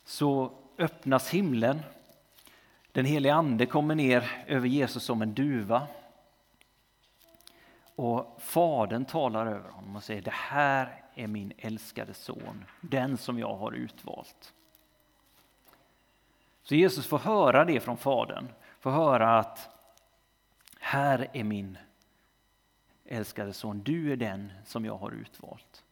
så 0.04 0.52
öppnas 0.78 1.30
himlen. 1.30 1.80
Den 2.92 3.04
helige 3.04 3.34
Ande 3.34 3.66
kommer 3.66 3.94
ner 3.94 4.44
över 4.46 4.68
Jesus 4.68 5.04
som 5.04 5.22
en 5.22 5.34
duva. 5.34 5.86
Och 7.96 8.36
Fadern 8.42 9.04
talar 9.04 9.46
över 9.46 9.70
honom 9.70 9.96
och 9.96 10.04
säger 10.04 10.22
det 10.22 10.30
här 10.30 11.02
är 11.14 11.26
min 11.26 11.52
älskade 11.58 12.14
son, 12.14 12.64
den 12.80 13.18
som 13.18 13.38
jag 13.38 13.56
har 13.56 13.72
utvalt. 13.72 14.54
Så 16.62 16.74
Jesus 16.74 17.06
får 17.06 17.18
höra 17.18 17.64
det 17.64 17.80
från 17.80 17.96
Fadern, 17.96 18.48
får 18.80 18.90
höra 18.90 19.38
att 19.38 19.68
här 20.80 21.30
är 21.32 21.44
min 21.44 21.78
älskade 23.04 23.52
son, 23.52 23.82
du 23.82 24.12
är 24.12 24.16
den 24.16 24.52
som 24.64 24.84
jag 24.84 24.96
har 24.96 25.10
utvalt. 25.10 25.84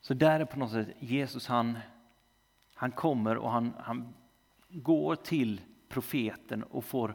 Så 0.00 0.14
där 0.14 0.40
är 0.40 0.44
på 0.44 0.58
något 0.58 0.70
sätt 0.70 0.88
Jesus, 0.98 1.46
han, 1.46 1.78
han 2.74 2.92
kommer 2.92 3.36
och 3.36 3.50
han, 3.50 3.74
han 3.78 4.14
går 4.68 5.16
till 5.16 5.60
profeten 5.88 6.62
och 6.62 6.84
får, 6.84 7.14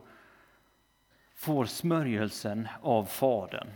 får 1.41 1.65
smörjelsen 1.65 2.67
av 2.81 3.05
Fadern. 3.05 3.67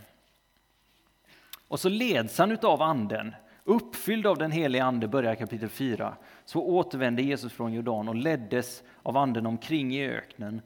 Och 1.68 1.80
så 1.80 1.88
leds 1.88 2.38
han 2.38 2.58
av 2.62 2.82
anden, 2.82 3.34
uppfylld 3.64 4.26
av 4.26 4.38
den 4.38 4.50
helige 4.50 4.84
ande, 4.84 5.08
börjar 5.08 5.34
kapitel 5.34 5.68
4. 5.68 6.16
Så 6.44 6.62
återvände 6.62 7.22
Jesus 7.22 7.52
från 7.52 7.72
Jordan 7.72 8.08
och 8.08 8.14
leddes 8.14 8.82
av 9.02 9.16
anden 9.16 9.46
omkring 9.46 9.94
i 9.94 10.08
öknen 10.08 10.62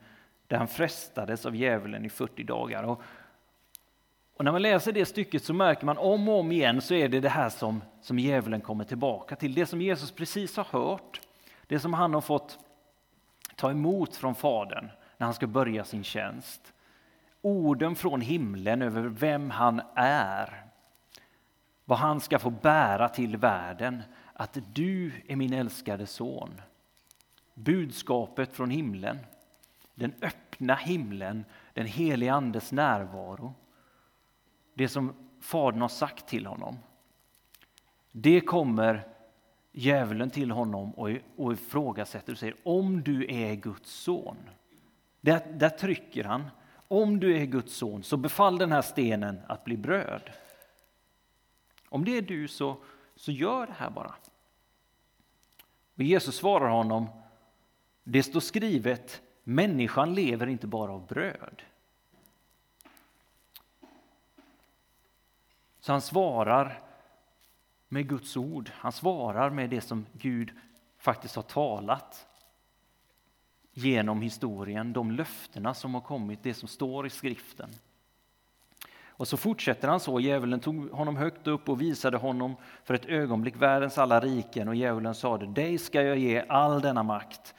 där 0.47 0.57
han 0.57 0.69
frestades 0.69 1.47
av 1.47 1.57
djävulen 1.57 2.05
i 2.05 2.09
40 2.09 2.45
dagar. 2.45 2.83
Och, 2.83 3.03
och 4.37 4.45
när 4.45 4.53
man 4.53 4.63
läser 4.63 4.93
det 4.93 5.07
stycket 5.07 5.45
så 5.45 5.55
märker 5.55 5.87
man 5.87 5.99
om 5.99 6.29
och 6.29 6.39
om 6.39 6.53
igen 6.53 6.81
så 6.81 6.95
är 6.95 7.09
det 7.09 7.21
det 7.21 7.29
här 7.29 7.49
som, 7.49 7.83
som 8.03 8.19
djävulen 8.19 8.61
kommer 8.61 8.85
tillbaka 8.85 9.37
till. 9.37 9.55
Det 9.55 9.67
som 9.67 9.83
Jesus 9.83 10.11
precis 10.11 10.57
har 10.57 10.65
hört, 10.65 11.21
det 11.67 11.79
som 11.79 11.95
han 11.95 12.15
har 12.15 12.21
fått 12.21 12.59
ta 13.57 13.71
emot 13.71 14.17
från 14.17 14.35
Fadern 14.35 14.89
när 15.17 15.25
han 15.25 15.35
ska 15.35 15.47
börja 15.47 15.85
sin 15.85 16.05
tjänst. 16.05 16.73
Orden 17.43 17.97
från 17.97 18.21
himlen 18.21 18.83
över 18.83 19.03
vem 19.03 19.51
han 19.51 19.81
är, 19.95 20.65
vad 21.85 21.99
han 21.99 22.21
ska 22.21 22.39
få 22.39 22.51
bära 22.51 23.09
till 23.09 23.37
världen, 23.37 24.03
att 24.33 24.59
du 24.73 25.13
är 25.29 25.37
min 25.37 25.53
älskade 25.53 26.07
son. 26.07 26.61
Budskapet 27.55 28.53
från 28.53 28.71
himlen, 28.71 29.19
den 29.95 30.13
öppna 30.23 30.75
himlen, 30.75 31.45
den 31.73 31.87
helige 31.87 32.33
Andes 32.33 32.73
närvaro. 32.73 33.55
Det 34.75 34.89
som 34.89 35.15
Fadern 35.41 35.81
har 35.81 35.89
sagt 35.89 36.27
till 36.27 36.47
honom. 36.47 36.79
Det 38.13 38.41
kommer 38.41 39.09
djävulen 39.73 40.31
till 40.31 40.51
honom 40.51 40.95
och, 40.95 41.11
och 41.37 41.53
ifrågasätter 41.53 42.33
och 42.33 42.39
säger 42.39 42.57
om 42.63 43.03
du 43.03 43.27
är 43.35 43.55
Guds 43.55 43.91
son. 43.91 44.37
Där, 45.21 45.53
där 45.53 45.69
trycker 45.69 46.25
han. 46.25 46.51
Om 46.93 47.21
du 47.21 47.37
är 47.37 47.47
Guds 47.47 47.77
son 47.77 48.03
så 48.03 48.17
befall 48.17 48.59
den 48.59 48.73
här 48.73 48.83
stenen 48.83 49.41
att 49.49 49.65
bli 49.65 49.77
bröd. 49.77 50.31
Om 51.89 52.05
det 52.05 52.17
är 52.17 52.23
du 52.23 52.49
så, 52.49 52.77
så 53.17 53.33
gör 53.33 53.67
det 53.67 53.73
här 53.73 53.91
bara. 53.91 54.15
Och 55.95 56.03
Jesus 56.03 56.37
svarar 56.37 56.69
honom, 56.69 57.07
det 58.05 58.23
står 58.23 58.41
skrivet, 58.41 59.23
människan 59.43 60.15
lever 60.15 60.47
inte 60.47 60.67
bara 60.67 60.93
av 60.93 61.07
bröd. 61.07 61.63
Så 65.81 65.93
han 65.93 66.01
svarar 66.01 66.81
med 67.89 68.09
Guds 68.09 68.37
ord. 68.37 68.71
Han 68.75 68.93
svarar 68.93 69.51
med 69.51 69.71
det 69.71 69.81
som 69.81 70.07
Gud 70.13 70.51
faktiskt 70.99 71.37
har 71.37 71.43
talat 71.43 72.27
genom 73.85 74.23
historien, 74.23 74.93
de 74.93 75.11
löftena 75.11 75.75
som 75.75 75.95
har 75.95 76.01
kommit, 76.01 76.43
det 76.43 76.55
som 76.55 76.69
står 76.69 77.07
i 77.07 77.11
skriften. 77.11 77.71
Och 79.21 79.29
så 79.29 79.37
fortsätter 79.37 79.89
han 79.89 80.01
så. 80.01 80.21
Djävulen 80.21 80.61
tog 80.61 80.91
honom 80.91 81.17
högt 81.17 81.47
upp 81.47 81.69
och 81.69 81.81
visade 81.81 82.17
honom 82.17 82.57
för 82.85 82.95
ett 82.95 83.07
ögonblick 83.07 83.57
världens 83.57 83.99
alla 83.99 84.21
riken 84.21 84.69
och 84.69 84.75
djävulen 84.75 85.15
sade, 85.15 85.47
dig 85.47 85.79
ska 85.79 86.03
jag 86.03 86.19
ge 86.19 86.45
all 86.49 86.81
denna 86.81 87.03
makt 87.03 87.55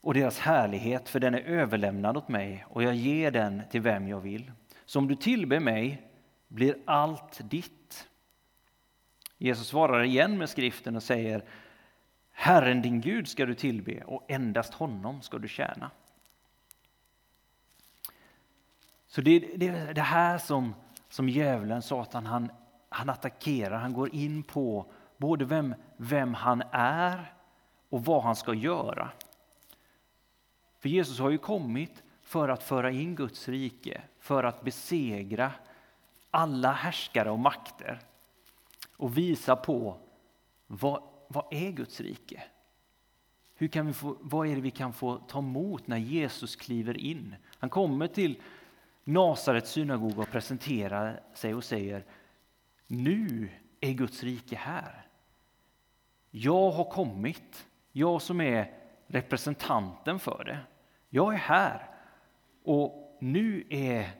och 0.00 0.14
deras 0.14 0.38
härlighet, 0.38 1.08
för 1.08 1.20
den 1.20 1.34
är 1.34 1.40
överlämnad 1.40 2.16
åt 2.16 2.28
mig 2.28 2.64
och 2.68 2.82
jag 2.82 2.94
ger 2.94 3.30
den 3.30 3.62
till 3.70 3.80
vem 3.80 4.08
jag 4.08 4.20
vill. 4.20 4.52
Så 4.84 4.98
om 4.98 5.08
du 5.08 5.16
tillber 5.16 5.60
mig 5.60 6.10
blir 6.48 6.76
allt 6.84 7.50
ditt. 7.50 8.08
Jesus 9.38 9.66
svarar 9.66 10.02
igen 10.02 10.38
med 10.38 10.48
skriften 10.48 10.96
och 10.96 11.02
säger 11.02 11.44
Herren 12.36 12.82
din 12.82 13.00
Gud 13.00 13.28
ska 13.28 13.46
du 13.46 13.54
tillbe 13.54 14.04
och 14.04 14.24
endast 14.28 14.74
honom 14.74 15.22
ska 15.22 15.38
du 15.38 15.48
tjäna. 15.48 15.90
Så 19.06 19.20
det 19.20 19.30
är 19.66 19.94
det 19.94 20.00
här 20.00 20.38
som, 20.38 20.74
som 21.08 21.28
djävulen, 21.28 21.82
Satan, 21.82 22.26
han, 22.26 22.52
han 22.88 23.10
attackerar. 23.10 23.78
Han 23.78 23.92
går 23.92 24.14
in 24.14 24.42
på 24.42 24.92
både 25.16 25.44
vem, 25.44 25.74
vem 25.96 26.34
han 26.34 26.62
är 26.70 27.32
och 27.88 28.04
vad 28.04 28.22
han 28.22 28.36
ska 28.36 28.54
göra. 28.54 29.10
För 30.78 30.88
Jesus 30.88 31.18
har 31.18 31.30
ju 31.30 31.38
kommit 31.38 32.02
för 32.22 32.48
att 32.48 32.62
föra 32.62 32.90
in 32.90 33.14
Guds 33.14 33.48
rike, 33.48 34.02
för 34.18 34.44
att 34.44 34.62
besegra 34.62 35.52
alla 36.30 36.72
härskare 36.72 37.30
och 37.30 37.38
makter 37.38 38.00
och 38.96 39.18
visa 39.18 39.56
på 39.56 39.96
vad, 40.66 41.02
vad 41.34 41.44
är 41.50 41.70
Guds 41.70 42.00
rike? 42.00 42.42
Hur 43.54 43.68
kan 43.68 43.86
vi 43.86 43.92
få, 43.92 44.16
vad 44.20 44.46
är 44.48 44.54
det 44.54 44.60
vi 44.60 44.70
kan 44.70 44.92
få 44.92 45.16
ta 45.16 45.38
emot 45.38 45.86
när 45.86 45.96
Jesus 45.96 46.56
kliver 46.56 46.98
in? 46.98 47.36
Han 47.58 47.70
kommer 47.70 48.06
till 48.06 48.42
Nasarets 49.04 49.70
synagoga 49.70 50.22
och 50.22 50.30
presenterar 50.30 51.20
sig 51.34 51.54
och 51.54 51.64
säger 51.64 52.04
Nu 52.86 53.48
är 53.80 53.92
Guds 53.92 54.22
rike 54.22 54.56
här. 54.56 55.06
Jag 56.30 56.70
har 56.70 56.84
kommit, 56.84 57.66
jag 57.92 58.22
som 58.22 58.40
är 58.40 58.72
representanten 59.06 60.18
för 60.18 60.44
det. 60.44 60.58
Jag 61.08 61.34
är 61.34 61.38
här 61.38 61.90
och 62.64 63.16
nu 63.20 63.64
är, 63.70 64.10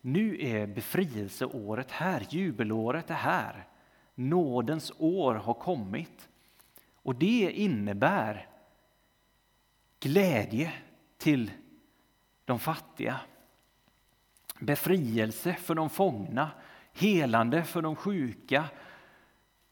nu 0.00 0.38
är 0.40 0.66
befrielseåret 0.66 1.90
här, 1.90 2.26
jubelåret 2.30 3.10
är 3.10 3.14
här. 3.14 3.66
Nådens 4.14 4.92
år 4.98 5.34
har 5.34 5.54
kommit. 5.54 6.27
Och 7.08 7.14
det 7.14 7.52
innebär 7.54 8.46
glädje 10.00 10.72
till 11.18 11.50
de 12.44 12.58
fattiga. 12.58 13.20
Befrielse 14.60 15.54
för 15.54 15.74
de 15.74 15.90
fångna, 15.90 16.50
helande 16.92 17.64
för 17.64 17.82
de 17.82 17.96
sjuka, 17.96 18.64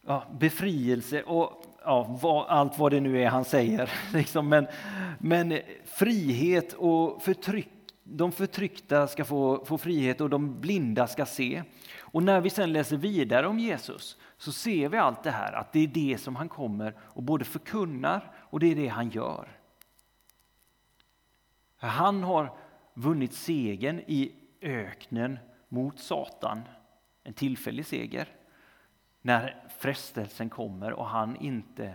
ja, 0.07 0.26
befrielse 0.33 1.23
och 1.23 1.64
ja, 1.85 2.19
vad, 2.23 2.47
allt 2.47 2.78
vad 2.78 2.93
det 2.93 3.00
nu 3.00 3.23
är 3.23 3.28
han 3.28 3.45
säger. 3.45 3.93
Liksom. 4.12 4.49
Men, 4.49 4.66
men 5.19 5.59
frihet 5.85 6.73
och 6.73 7.23
förtryck, 7.23 7.69
de 8.08 8.32
förtryckta 8.32 9.06
ska 9.06 9.25
få, 9.25 9.64
få 9.64 9.78
frihet 9.78 10.20
och 10.20 10.30
de 10.30 10.60
blinda 10.60 11.06
ska 11.06 11.26
se. 11.26 11.62
Och 11.98 12.22
när 12.22 12.40
vi 12.40 12.50
sen 12.50 12.72
läser 12.72 12.96
vidare 12.96 13.46
om 13.46 13.58
Jesus 13.58 14.18
så 14.36 14.52
ser 14.52 14.88
vi 14.88 14.98
allt 14.98 15.22
det 15.22 15.30
här, 15.30 15.52
att 15.52 15.72
det 15.72 15.80
är 15.80 15.86
det 15.86 16.18
som 16.18 16.36
han 16.36 16.48
kommer 16.48 16.94
och 17.00 17.22
både 17.22 17.44
förkunnar 17.44 18.32
och 18.36 18.60
det 18.60 18.66
är 18.66 18.76
det 18.76 18.88
han 18.88 19.10
gör. 19.10 19.48
Han 21.76 22.22
har 22.22 22.56
vunnit 22.94 23.34
segern 23.34 24.00
i 24.06 24.32
öknen 24.60 25.38
mot 25.68 25.98
Satan, 25.98 26.62
en 27.22 27.34
tillfällig 27.34 27.86
seger. 27.86 28.28
När 29.20 29.68
frestelsen 29.78 30.50
kommer 30.50 30.92
och 30.92 31.06
han 31.06 31.36
inte, 31.36 31.94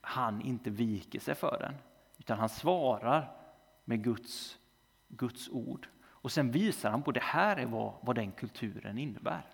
han 0.00 0.40
inte 0.40 0.70
viker 0.70 1.20
sig 1.20 1.34
för 1.34 1.58
den, 1.60 1.74
utan 2.18 2.38
han 2.38 2.48
svarar 2.48 3.36
med 3.84 4.04
Guds, 4.04 4.58
Guds 5.08 5.48
ord. 5.48 5.88
Och 6.04 6.32
sen 6.32 6.50
visar 6.50 6.90
han 6.90 7.02
på 7.02 7.12
det 7.12 7.22
här 7.22 7.56
är 7.56 7.66
vad, 7.66 7.94
vad 8.00 8.16
den 8.16 8.32
kulturen 8.32 8.98
innebär. 8.98 9.46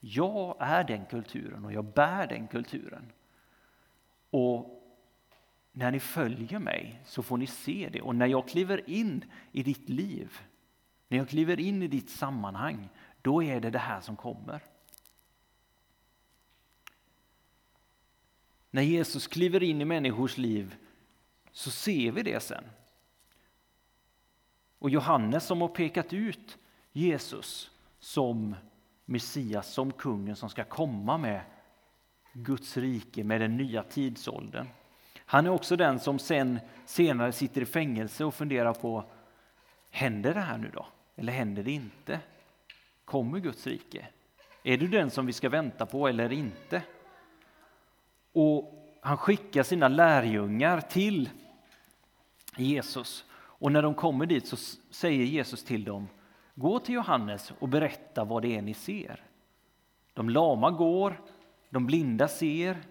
Jag 0.00 0.56
är 0.60 0.84
den 0.84 1.06
kulturen 1.06 1.64
och 1.64 1.72
jag 1.72 1.84
bär 1.84 2.26
den 2.26 2.48
kulturen. 2.48 3.12
Och 4.30 4.82
när 5.72 5.90
ni 5.90 6.00
följer 6.00 6.58
mig 6.58 7.00
så 7.04 7.22
får 7.22 7.36
ni 7.36 7.46
se 7.46 7.88
det. 7.92 8.02
Och 8.02 8.14
när 8.14 8.26
jag 8.26 8.48
kliver 8.48 8.90
in 8.90 9.24
i 9.52 9.62
ditt 9.62 9.88
liv, 9.88 10.40
när 11.08 11.18
jag 11.18 11.28
kliver 11.28 11.60
in 11.60 11.82
i 11.82 11.88
ditt 11.88 12.10
sammanhang, 12.10 12.88
då 13.22 13.42
är 13.42 13.60
det 13.60 13.70
det 13.70 13.78
här 13.78 14.00
som 14.00 14.16
kommer. 14.16 14.60
När 18.70 18.82
Jesus 18.82 19.26
kliver 19.26 19.62
in 19.62 19.80
i 19.80 19.84
människors 19.84 20.38
liv 20.38 20.76
så 21.52 21.70
ser 21.70 22.12
vi 22.12 22.22
det 22.22 22.42
sen. 22.42 22.64
Och 24.84 24.90
Johannes 24.90 25.46
som 25.46 25.60
har 25.60 25.68
pekat 25.68 26.12
ut 26.12 26.58
Jesus 26.92 27.70
som 27.98 28.54
Messias, 29.04 29.72
som 29.72 29.92
kungen 29.92 30.36
som 30.36 30.50
ska 30.50 30.64
komma 30.64 31.18
med 31.18 31.40
Guds 32.32 32.76
rike, 32.76 33.24
med 33.24 33.40
den 33.40 33.56
nya 33.56 33.82
tidsåldern. 33.82 34.66
Han 35.16 35.46
är 35.46 35.50
också 35.50 35.76
den 35.76 36.00
som 36.00 36.18
sen, 36.18 36.60
senare 36.86 37.32
sitter 37.32 37.60
i 37.60 37.66
fängelse 37.66 38.24
och 38.24 38.34
funderar 38.34 38.72
på 38.72 39.04
händer 39.90 40.34
det 40.34 40.40
här 40.40 40.58
nu 40.58 40.70
då? 40.74 40.86
Eller 41.16 41.32
händer 41.32 41.62
det 41.62 41.72
inte? 41.72 42.20
Kommer 43.04 43.38
Guds 43.38 43.66
rike? 43.66 44.06
Är 44.62 44.76
du 44.76 44.88
den 44.88 45.10
som 45.10 45.26
vi 45.26 45.32
ska 45.32 45.48
vänta 45.48 45.86
på 45.86 46.08
eller 46.08 46.32
inte? 46.32 46.82
Och 48.32 48.84
han 49.02 49.16
skickar 49.16 49.62
sina 49.62 49.88
lärjungar 49.88 50.80
till 50.80 51.30
Jesus. 52.56 53.24
Och 53.64 53.72
när 53.72 53.82
de 53.82 53.94
kommer 53.94 54.26
dit 54.26 54.46
så 54.46 54.56
säger 54.90 55.24
Jesus 55.24 55.64
till 55.64 55.84
dem, 55.84 56.08
gå 56.54 56.78
till 56.78 56.94
Johannes 56.94 57.52
och 57.58 57.68
berätta 57.68 58.24
vad 58.24 58.42
det 58.42 58.56
är 58.56 58.62
ni 58.62 58.74
ser. 58.74 59.24
De 60.14 60.30
lama 60.30 60.70
går, 60.70 61.20
de 61.70 61.86
blinda 61.86 62.28
ser, 62.28 62.82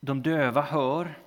de 0.00 0.22
döva 0.22 0.62
hör. 0.62 1.18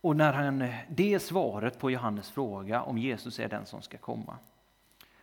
Och 0.00 0.16
när 0.16 0.32
han, 0.32 0.58
det 0.88 1.14
är 1.14 1.18
svaret 1.18 1.78
på 1.78 1.90
Johannes 1.90 2.30
fråga 2.30 2.82
om 2.82 2.98
Jesus 2.98 3.38
är 3.38 3.48
den 3.48 3.66
som 3.66 3.82
ska 3.82 3.98
komma. 3.98 4.38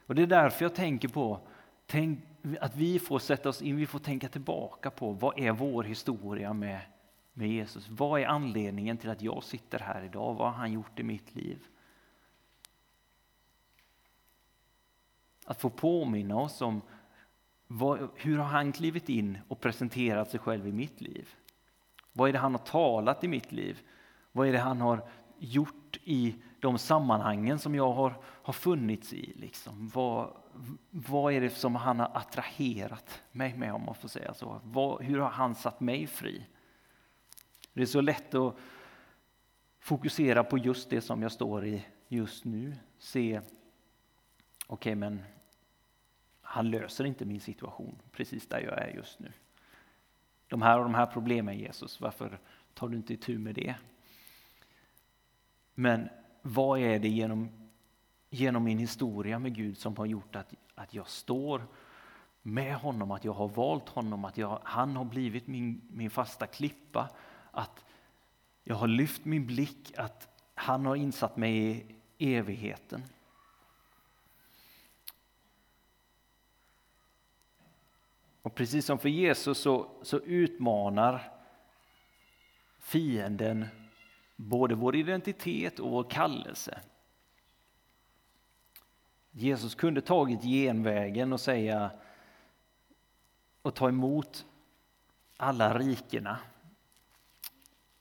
Och 0.06 0.16
Det 0.16 0.22
är 0.22 0.28
därför 0.28 0.66
jag 0.66 0.76
tänker 0.76 1.08
på 1.08 1.40
tänk, 1.86 2.20
att 2.62 2.76
vi 2.76 3.00
får 3.00 3.20
sätta 3.20 3.50
oss 3.50 3.62
in, 3.62 3.76
vi 3.76 3.86
får 3.86 4.00
tänka 4.00 4.30
tillbaka 4.30 4.92
på 4.92 5.12
vad 5.12 5.40
är 5.40 5.52
vår 5.52 5.84
historia 5.84 6.54
med, 6.54 6.82
med 7.34 7.50
Jesus? 7.50 7.90
Vad 7.90 8.22
är 8.22 8.26
anledningen 8.26 8.98
till 8.98 9.10
att 9.10 9.22
jag 9.22 9.44
sitter 9.44 9.80
här 9.80 10.04
idag? 10.04 10.34
Vad 10.34 10.48
har 10.48 10.58
han 10.58 10.74
gjort 10.74 11.00
i 11.00 11.04
mitt 11.04 11.36
liv? 11.36 11.60
Att 15.46 15.62
få 15.62 15.70
påminna 15.70 16.36
oss 16.36 16.62
om 16.62 16.82
vad, 17.68 18.10
hur 18.16 18.38
har 18.38 18.46
han 18.46 18.72
klivit 18.72 19.10
in 19.10 19.38
och 19.48 19.60
presenterat 19.60 20.30
sig 20.30 20.40
själv 20.40 20.68
i 20.68 20.72
mitt 20.72 21.02
liv? 21.02 21.30
Vad 22.14 22.30
är 22.30 22.34
det 22.34 22.40
han 22.40 22.52
har 22.52 22.66
talat 22.66 23.24
i 23.24 23.28
mitt 23.28 23.52
liv? 23.52 23.80
Vad 24.32 24.48
är 24.48 24.52
det 24.52 24.60
han 24.60 24.82
har 24.82 25.10
gjort 25.38 26.00
i 26.04 26.36
de 26.60 26.78
sammanhangen 26.78 27.60
som 27.60 27.76
jag 27.76 27.92
har, 27.92 28.14
har 28.24 28.54
funnits 28.54 29.14
i? 29.14 29.34
Liksom? 29.36 29.92
Vad, 29.94 30.34
vad 30.90 31.34
är 31.34 31.42
det 31.42 31.50
som 31.50 31.76
han 31.76 32.00
har 32.00 32.12
attraherat 32.14 33.22
mig 33.32 33.58
med 33.58 33.74
om 33.74 33.86
man 33.86 33.96
får 33.96 34.08
säga 34.08 34.34
så? 34.34 34.62
Vad, 34.64 35.04
hur 35.04 35.20
har 35.20 35.30
han 35.30 35.56
satt 35.56 35.80
mig 35.80 36.08
fri? 36.08 36.46
Det 37.74 37.82
är 37.82 37.86
så 37.86 38.02
lätt 38.02 38.34
att 38.34 38.56
fokusera 39.80 40.44
på 40.44 40.58
just 40.58 40.90
det 40.90 41.02
som 41.02 41.22
jag 41.22 41.32
står 41.32 41.66
i 41.66 41.86
just 42.08 42.46
nu. 42.46 42.76
Se, 42.98 43.38
okej 43.38 43.46
okay, 44.68 44.96
men 44.96 45.24
han 46.42 46.70
löser 46.70 47.06
inte 47.06 47.26
min 47.26 47.42
situation 47.42 48.02
precis 48.12 48.48
där 48.48 48.60
jag 48.60 48.80
är 48.80 48.96
just 48.96 49.20
nu. 49.20 49.32
De 50.48 50.62
här 50.62 50.78
och 50.78 50.84
de 50.84 50.96
här 50.96 51.06
problemen 51.06 51.58
Jesus, 51.58 52.02
varför 52.02 52.40
tar 52.74 52.88
du 52.88 52.98
inte 52.98 53.14
itu 53.14 53.38
med 53.38 53.56
det? 53.56 53.76
Men 55.74 56.10
vad 56.48 56.80
är 56.80 57.00
det 57.00 57.08
genom, 57.08 57.50
genom 58.30 58.64
min 58.64 58.78
historia 58.78 59.40
med 59.40 59.56
Gud 59.56 59.78
som 59.78 59.98
har 59.98 60.06
gjort 60.06 60.36
att, 60.36 60.54
att 60.76 60.94
jag 60.94 61.08
står 61.08 61.68
med 62.42 62.76
honom, 62.76 63.12
att 63.12 63.26
jag 63.26 63.34
har 63.34 63.48
valt 63.48 63.90
honom, 63.90 64.26
att 64.26 64.38
jag, 64.38 64.60
han 64.64 64.96
har 64.96 65.06
blivit 65.06 65.48
min, 65.48 65.82
min 65.90 66.10
fasta 66.10 66.48
klippa, 66.48 67.10
att 67.52 67.86
jag 68.64 68.76
har 68.76 68.88
lyft 68.88 69.26
min 69.26 69.48
blick, 69.48 69.94
att 69.98 70.28
han 70.56 70.86
har 70.86 70.96
insatt 70.96 71.38
mig 71.38 71.86
i 72.18 72.36
evigheten. 72.36 73.04
Och 78.42 78.56
precis 78.56 78.86
som 78.86 79.00
för 79.00 79.10
Jesus 79.10 79.58
så, 79.58 79.92
så 80.02 80.20
utmanar 80.20 81.32
fienden 82.80 83.68
både 84.38 84.76
vår 84.76 84.96
identitet 84.96 85.80
och 85.80 85.92
vår 85.92 86.04
kallelse. 86.04 86.82
Jesus 89.32 89.76
kunde 89.76 90.02
tagit 90.02 90.42
genvägen 90.42 91.34
och 91.34 91.40
säga 91.40 91.92
och 93.62 93.76
ta 93.76 93.90
emot 93.90 94.46
alla 95.38 95.78
rikena, 95.78 96.40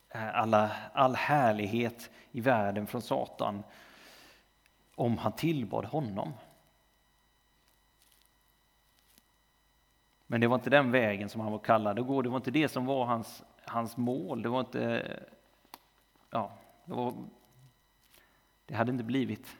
eh, 0.08 0.36
alla, 0.36 0.70
all 0.92 1.14
härlighet 1.14 2.10
i 2.30 2.40
världen 2.40 2.86
från 2.86 3.02
Satan 3.02 3.62
om 4.94 5.18
han 5.18 5.32
tillbad 5.32 5.84
honom. 5.84 6.32
Men 10.26 10.40
det 10.40 10.46
var 10.46 10.54
inte 10.54 10.70
den 10.70 10.90
vägen 10.90 11.28
som 11.28 11.40
han 11.40 11.52
var 11.52 11.58
kallad 11.58 11.98
att 11.98 12.06
gå, 12.06 12.22
det 12.22 12.28
var 12.28 12.36
inte 12.36 12.50
det 12.50 12.68
som 12.68 12.86
var 12.86 13.04
hans, 13.04 13.42
hans 13.64 13.96
mål. 13.96 14.42
Det 14.42 14.48
var 14.48 14.60
inte 14.60 15.20
ja, 16.36 16.50
det, 16.84 16.94
var, 16.94 17.14
det 18.66 18.74
hade 18.74 18.90
inte 18.92 19.04
blivit 19.04 19.56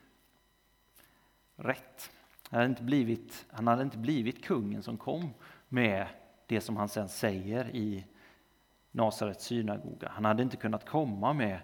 rätt. 1.56 2.10
Han 2.50 2.58
hade, 2.58 2.70
inte 2.70 2.82
blivit, 2.82 3.46
han 3.50 3.66
hade 3.66 3.82
inte 3.82 3.98
blivit 3.98 4.44
kungen 4.44 4.82
som 4.82 4.96
kom 4.96 5.30
med 5.68 6.06
det 6.46 6.60
som 6.60 6.76
han 6.76 6.88
sen 6.88 7.08
säger 7.08 7.76
i 7.76 8.04
Nasarets 8.90 9.44
synagoga. 9.44 10.08
Han 10.08 10.24
hade 10.24 10.42
inte 10.42 10.56
kunnat 10.56 10.88
komma 10.88 11.32
med 11.32 11.60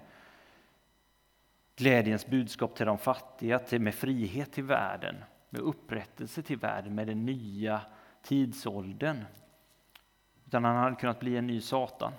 glädjens 1.77 2.27
budskap 2.27 2.77
till 2.77 2.87
de 2.87 2.98
fattiga, 2.98 3.59
till, 3.59 3.81
med 3.81 3.94
frihet 3.94 4.53
till 4.53 4.64
världen, 4.64 5.16
med 5.51 5.61
upprättelse 5.61 6.42
till 6.42 6.59
världen, 6.59 6.94
med 6.94 7.07
den 7.07 7.25
nya 7.27 7.81
tidsåldern. 8.22 9.25
Utan 10.46 10.64
han 10.64 10.77
hade 10.77 10.96
kunnat 10.96 11.20
bli 11.20 11.37
en 11.37 11.46
ny 11.46 11.61
Satan. 11.61 12.12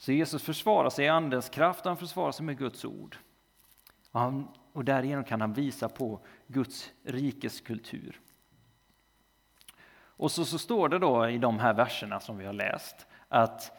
Så 0.00 0.12
Jesus 0.12 0.42
försvarar 0.42 0.90
sig 0.90 1.04
i 1.04 1.08
Andens 1.08 1.48
kraft 1.48 1.80
och 1.80 1.90
han 1.90 1.96
försvarar 1.96 2.32
sig 2.32 2.46
med 2.46 2.58
Guds 2.58 2.84
ord. 2.84 3.16
Och, 4.10 4.20
han, 4.20 4.48
och 4.72 4.84
därigenom 4.84 5.24
kan 5.24 5.40
han 5.40 5.52
visa 5.52 5.88
på 5.88 6.20
Guds 6.46 6.90
rikes 7.02 7.60
kultur. 7.60 8.20
Och 9.92 10.32
så, 10.32 10.44
så 10.44 10.58
står 10.58 10.88
det 10.88 10.98
då 10.98 11.28
i 11.28 11.38
de 11.38 11.58
här 11.58 11.74
verserna 11.74 12.20
som 12.20 12.38
vi 12.38 12.46
har 12.46 12.52
läst 12.52 13.06
att 13.28 13.72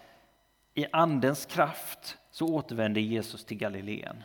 i 0.73 0.85
Andens 0.91 1.45
kraft 1.45 2.17
så 2.31 2.45
återvänder 2.47 3.01
Jesus 3.01 3.45
till 3.45 3.57
Galileen. 3.57 4.23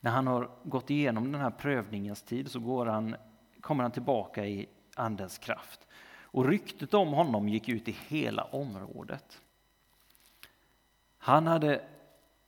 När 0.00 0.10
han 0.10 0.26
har 0.26 0.50
gått 0.64 0.90
igenom 0.90 1.32
den 1.32 1.40
här 1.40 1.50
prövningens 1.50 2.22
tid 2.22 2.50
så 2.50 2.60
går 2.60 2.86
han, 2.86 3.16
kommer 3.60 3.82
han 3.82 3.92
tillbaka 3.92 4.46
i 4.46 4.68
Andens 4.96 5.38
kraft. 5.38 5.80
Och 6.20 6.48
ryktet 6.48 6.94
om 6.94 7.08
honom 7.08 7.48
gick 7.48 7.68
ut 7.68 7.88
i 7.88 7.96
hela 8.08 8.42
området. 8.42 9.42
Han 11.18 11.46
hade 11.46 11.84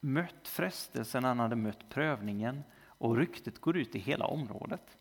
mött 0.00 0.48
frestelsen, 0.48 1.24
han 1.24 1.38
hade 1.38 1.56
mött 1.56 1.88
prövningen 1.88 2.64
och 2.87 3.16
ryktet 3.16 3.61
går 3.61 3.76
ut 3.76 3.94
i 3.94 3.98
hela 3.98 4.26
området. 4.26 4.98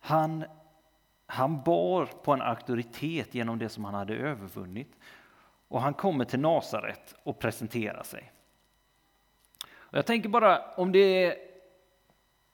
Han, 0.00 0.44
han 1.26 1.62
bar 1.62 2.06
på 2.06 2.32
en 2.32 2.42
auktoritet 2.42 3.34
genom 3.34 3.58
det 3.58 3.68
som 3.68 3.84
han 3.84 3.94
hade 3.94 4.14
övervunnit 4.14 4.96
och 5.68 5.80
han 5.80 5.94
kommer 5.94 6.24
till 6.24 6.40
Nasaret 6.40 7.14
och 7.22 7.38
presenterar 7.38 8.02
sig. 8.02 8.32
Och 9.68 9.98
jag 9.98 10.06
tänker 10.06 10.28
bara 10.28 10.74
om 10.74 10.92
det 10.92 11.24
är, 11.24 11.34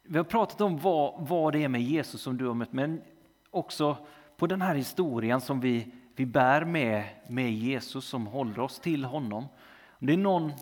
vi 0.03 0.17
har 0.17 0.25
pratat 0.25 0.61
om 0.61 0.79
vad, 0.79 1.29
vad 1.29 1.53
det 1.53 1.65
är 1.65 1.69
med 1.69 1.83
Jesus 1.83 2.21
som 2.21 2.37
du 2.37 2.47
har 2.47 2.55
mött, 2.55 2.73
men 2.73 3.03
också 3.51 4.07
på 4.37 4.47
den 4.47 4.63
här 4.63 4.75
historien 4.75 5.41
som 5.41 5.61
vi 5.61 5.95
vi 6.17 6.27
bär 6.27 6.65
med, 6.65 7.05
med 7.29 7.53
Jesus 7.53 8.05
som 8.05 8.27
håller 8.27 8.59
oss 8.59 8.81
till 8.81 9.05
honom. 9.05 9.49
Om 9.89 10.07
det 10.07 10.13
är 10.13 10.17
någon, 10.17 10.53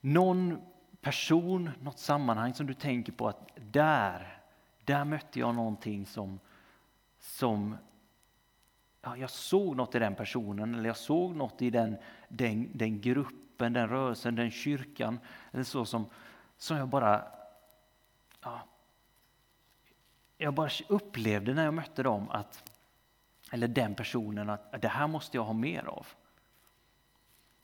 någon 0.00 0.58
person, 1.00 1.70
något 1.82 1.98
sammanhang 1.98 2.54
som 2.54 2.66
du 2.66 2.74
tänker 2.74 3.12
på 3.12 3.28
att 3.28 3.48
där, 3.56 4.38
där 4.84 5.04
mötte 5.04 5.40
jag 5.40 5.54
någonting 5.54 6.06
som, 6.06 6.40
som 7.18 7.76
ja, 9.02 9.16
jag 9.16 9.30
såg 9.30 9.76
något 9.76 9.94
i 9.94 9.98
den 9.98 10.14
personen 10.14 10.74
eller 10.74 10.88
jag 10.88 10.96
såg 10.96 11.36
något 11.36 11.62
i 11.62 11.70
den, 11.70 11.96
den, 12.28 12.70
den 12.72 13.00
gruppen, 13.00 13.72
den 13.72 13.88
rörelsen, 13.88 14.34
den 14.34 14.50
kyrkan 14.50 15.18
eller 15.52 15.64
så 15.64 15.84
som, 15.84 16.06
som 16.56 16.76
jag 16.76 16.88
bara 16.88 17.24
ja, 18.42 18.60
jag 20.38 20.54
bara 20.54 20.70
upplevde 20.88 21.54
när 21.54 21.64
jag 21.64 21.74
mötte 21.74 22.02
dem 22.02 22.30
att 22.30 22.69
eller 23.50 23.68
den 23.68 23.94
personen 23.94 24.50
att 24.50 24.82
det 24.82 24.88
här 24.88 25.06
måste 25.06 25.36
jag 25.36 25.44
ha 25.44 25.52
mer 25.52 25.84
av. 25.84 26.06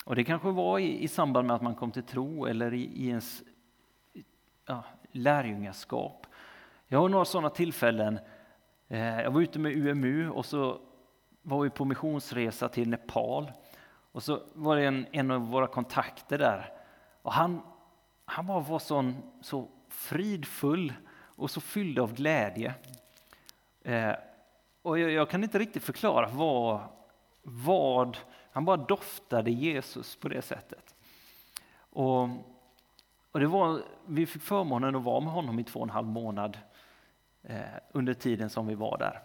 Och 0.05 0.15
Det 0.15 0.25
kanske 0.25 0.51
var 0.51 0.79
i, 0.79 1.03
i 1.03 1.09
samband 1.09 1.47
med 1.47 1.57
att 1.57 1.63
man 1.63 1.75
kom 1.75 1.91
till 1.91 2.03
tro 2.03 2.47
eller 2.47 2.75
i, 2.75 2.83
i 2.83 3.09
ens 3.09 3.43
ja, 4.67 4.85
lärjungaskap. 5.13 6.27
Jag 6.89 6.99
har 6.99 7.09
några 7.09 7.25
sådana 7.25 7.51
tillfällen. 7.51 8.19
Eh, 8.89 9.21
jag 9.21 9.31
var 9.31 9.41
ute 9.41 9.59
med 9.59 9.77
UMU 9.77 10.31
och 10.31 10.47
så 10.47 10.81
var 11.43 11.63
vi 11.63 11.71
på 11.71 11.85
missionsresa 11.85 12.69
till 12.69 12.89
Nepal. 12.89 13.53
Och 14.13 14.23
så 14.23 14.43
var 14.55 14.77
det 14.77 14.85
en, 14.85 15.07
en 15.13 15.31
av 15.31 15.41
våra 15.41 15.67
kontakter 15.67 16.39
där. 16.39 16.73
Och 17.23 17.33
han, 17.33 17.61
han 18.25 18.47
var, 18.47 18.61
var 18.61 18.79
sån, 18.79 19.17
så 19.41 19.69
fridfull 19.89 20.93
och 21.17 21.51
så 21.51 21.61
fylld 21.61 21.99
av 21.99 22.15
glädje. 22.15 22.75
Eh, 23.83 24.13
och 24.87 24.99
jag, 24.99 25.11
jag, 25.11 25.31
kan 25.31 25.43
inte 25.43 25.59
riktigt 25.59 25.83
förklara 25.83 26.29
vad, 26.29 26.81
vad, 27.43 28.17
han 28.51 28.65
bara 28.65 28.77
doftade 28.77 29.51
Jesus 29.51 30.17
på 30.17 30.29
det 30.29 30.43
sättet. 30.43 30.95
Och, 31.79 32.23
och 33.33 33.41
det 33.41 33.47
var, 33.47 33.83
vi 34.07 34.27
fick 34.27 34.43
förmånen 34.43 34.97
att 34.97 35.03
vara 35.03 35.21
med 35.21 35.33
honom 35.33 35.59
i 35.59 35.65
två 35.65 35.81
och 35.81 35.87
en 35.87 35.91
halv 35.91 36.07
månad 36.07 36.59
eh, 37.43 37.61
under 37.93 38.15
tiden 38.15 38.51
som 38.51 38.67
vi 38.67 38.75
var 38.75 38.99
där. 38.99 39.23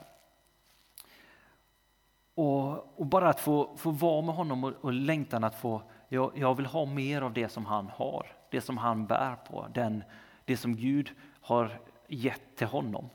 Och, 2.36 3.00
och, 3.00 3.06
bara 3.06 3.30
att 3.30 3.40
få, 3.40 3.78
få 3.78 3.92
vara 3.92 4.22
med 4.22 4.36
honom 4.36 4.64
och, 4.64 4.74
och 4.82 4.94
längtan 4.94 5.44
att 5.44 5.56
få, 5.56 5.82
jag, 6.08 6.32
jag, 6.36 6.56
vill 6.56 6.66
ha 6.66 6.86
mer 6.86 7.22
av 7.22 7.34
det 7.34 7.50
som 7.50 7.66
han 7.66 7.88
har, 7.88 8.28
det 8.52 8.62
som 8.62 8.78
han 8.78 9.06
bär 9.06 9.36
på, 9.36 9.68
den, 9.74 10.04
det 10.46 10.58
som 10.58 10.76
Gud 10.76 11.12
har 11.42 11.80
gett 12.08 12.56
till 12.56 12.68
honom. 12.68 13.10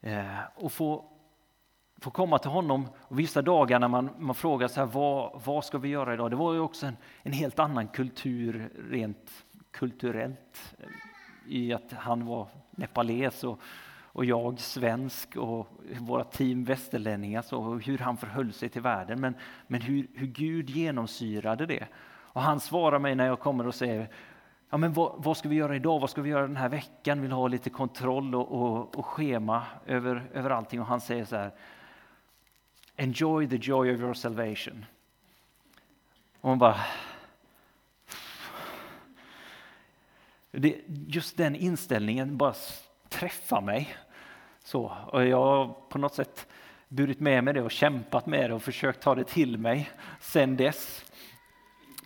Eh, 0.00 0.40
och 0.54 0.72
få, 0.72 1.04
få 2.00 2.10
komma 2.10 2.38
till 2.38 2.50
honom 2.50 2.88
och 2.98 3.18
vissa 3.18 3.42
dagar 3.42 3.78
när 3.78 3.88
man, 3.88 4.10
man 4.18 4.34
frågar 4.34 4.68
så 4.68 4.80
här, 4.80 4.86
vad, 4.86 5.42
vad 5.44 5.64
ska 5.64 5.78
vi 5.78 5.88
göra 5.88 6.14
idag? 6.14 6.30
Det 6.30 6.36
var 6.36 6.54
ju 6.54 6.60
också 6.60 6.86
en, 6.86 6.96
en 7.22 7.32
helt 7.32 7.58
annan 7.58 7.88
kultur 7.88 8.70
rent 8.90 9.44
kulturellt 9.70 10.74
eh, 10.78 10.86
i 11.46 11.72
att 11.72 11.92
han 11.92 12.26
var 12.26 12.48
nepales 12.70 13.44
och, 13.44 13.60
och 14.12 14.24
jag 14.24 14.60
svensk 14.60 15.36
och 15.36 15.68
våra 16.00 16.24
team 16.24 16.64
västerlänningar, 16.64 17.42
så 17.42 17.74
hur 17.74 17.98
han 17.98 18.16
förhöll 18.16 18.52
sig 18.52 18.68
till 18.68 18.82
världen, 18.82 19.20
men, 19.20 19.34
men 19.66 19.80
hur, 19.80 20.06
hur 20.14 20.26
Gud 20.26 20.70
genomsyrade 20.70 21.66
det. 21.66 21.86
Och 22.08 22.42
han 22.42 22.60
svarar 22.60 22.98
mig 22.98 23.14
när 23.14 23.26
jag 23.26 23.40
kommer 23.40 23.66
och 23.66 23.74
säger 23.74 24.08
Ja, 24.70 24.76
men 24.76 24.92
vad, 24.92 25.12
vad, 25.16 25.36
ska 25.36 25.48
vi 25.48 25.56
göra 25.56 25.76
idag? 25.76 26.00
Vad 26.00 26.10
ska 26.10 26.22
vi 26.22 26.30
göra 26.30 26.46
den 26.46 26.56
här 26.56 26.68
veckan? 26.68 27.22
Vill 27.22 27.32
ha 27.32 27.48
lite 27.48 27.70
kontroll 27.70 28.34
och, 28.34 28.52
och, 28.52 28.98
och 28.98 29.06
schema 29.06 29.62
över, 29.86 30.30
över 30.34 30.50
allting. 30.50 30.80
Och 30.80 30.86
han 30.86 31.00
säger 31.00 31.24
så 31.24 31.36
här. 31.36 31.50
Enjoy 32.96 33.48
the 33.48 33.56
joy 33.56 33.94
of 33.94 34.00
your 34.00 34.14
salvation. 34.14 34.86
Och 36.40 36.48
man 36.48 36.58
bara... 36.58 36.80
Det, 40.50 40.76
just 40.86 41.36
den 41.36 41.56
inställningen 41.56 42.36
bara 42.36 42.54
träffar 43.08 43.60
mig. 43.60 43.96
Så, 44.64 44.92
och 45.06 45.26
jag 45.26 45.36
har 45.36 45.74
på 45.88 45.98
något 45.98 46.14
sätt 46.14 46.46
burit 46.88 47.20
med 47.20 47.44
mig 47.44 47.54
det 47.54 47.62
och 47.62 47.70
kämpat 47.70 48.26
med 48.26 48.50
det 48.50 48.54
och 48.54 48.62
försökt 48.62 49.02
ta 49.02 49.14
det 49.14 49.24
till 49.24 49.58
mig 49.58 49.90
sen 50.20 50.56
dess. 50.56 51.04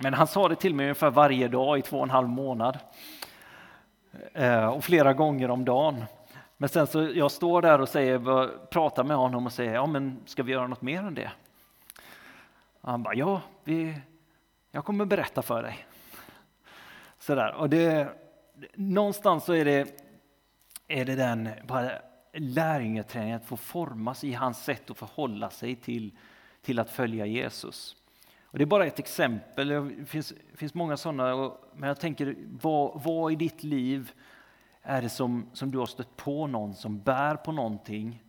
Men 0.02 0.14
han 0.14 0.26
sa 0.26 0.48
det 0.48 0.56
till 0.56 0.74
mig 0.74 0.84
ungefär 0.84 1.10
varje 1.10 1.48
dag 1.48 1.78
i 1.78 1.82
två 1.82 1.96
och 1.96 2.02
en 2.02 2.10
halv 2.10 2.28
månad. 2.28 2.78
Eh, 4.32 4.66
och 4.66 4.84
flera 4.84 5.12
gånger 5.12 5.50
om 5.50 5.64
dagen. 5.64 6.04
Men 6.60 6.68
sen 6.68 6.86
så 6.86 7.02
jag 7.02 7.30
står 7.30 7.62
där 7.62 7.80
och 7.80 7.88
säger, 7.88 8.48
pratar 8.66 9.04
med 9.04 9.16
honom 9.16 9.46
och 9.46 9.52
säger, 9.52 9.74
ja 9.74 9.86
men 9.86 10.20
ska 10.26 10.42
vi 10.42 10.52
göra 10.52 10.66
något 10.66 10.82
mer 10.82 11.02
än 11.02 11.14
det? 11.14 11.30
han 12.80 13.02
bara, 13.02 13.14
ja, 13.14 13.42
vi, 13.64 14.00
jag 14.70 14.84
kommer 14.84 15.04
berätta 15.04 15.42
för 15.42 15.62
dig. 15.62 15.86
Sådär. 17.18 17.54
Och 17.54 17.70
det, 17.70 18.08
någonstans 18.74 19.44
så 19.44 19.52
är 19.52 19.64
det, 19.64 20.04
är 20.88 21.04
det 21.04 21.14
den 21.14 21.48
bara 21.64 21.92
lärjungeträningen, 22.32 23.36
att 23.36 23.46
få 23.46 23.56
formas 23.56 24.24
i 24.24 24.32
hans 24.32 24.64
sätt 24.64 24.90
att 24.90 24.98
förhålla 24.98 25.50
sig 25.50 25.76
till, 25.76 26.10
till 26.62 26.78
att 26.78 26.90
följa 26.90 27.26
Jesus. 27.26 27.96
Och 28.42 28.58
det 28.58 28.64
är 28.64 28.66
bara 28.66 28.86
ett 28.86 28.98
exempel, 28.98 29.68
det 29.68 30.06
finns, 30.06 30.32
finns 30.54 30.74
många 30.74 30.96
sådana, 30.96 31.52
men 31.74 31.88
jag 31.88 32.00
tänker 32.00 32.36
vad, 32.60 33.02
vad 33.02 33.32
i 33.32 33.36
ditt 33.36 33.62
liv 33.62 34.12
är 34.90 35.02
det 35.02 35.08
som, 35.08 35.50
som 35.52 35.70
du 35.70 35.78
har 35.78 35.86
stött 35.86 36.16
på 36.16 36.46
någon 36.46 36.74
som 36.74 37.00
bär 37.00 37.36
på 37.36 37.52
någonting 37.52 38.22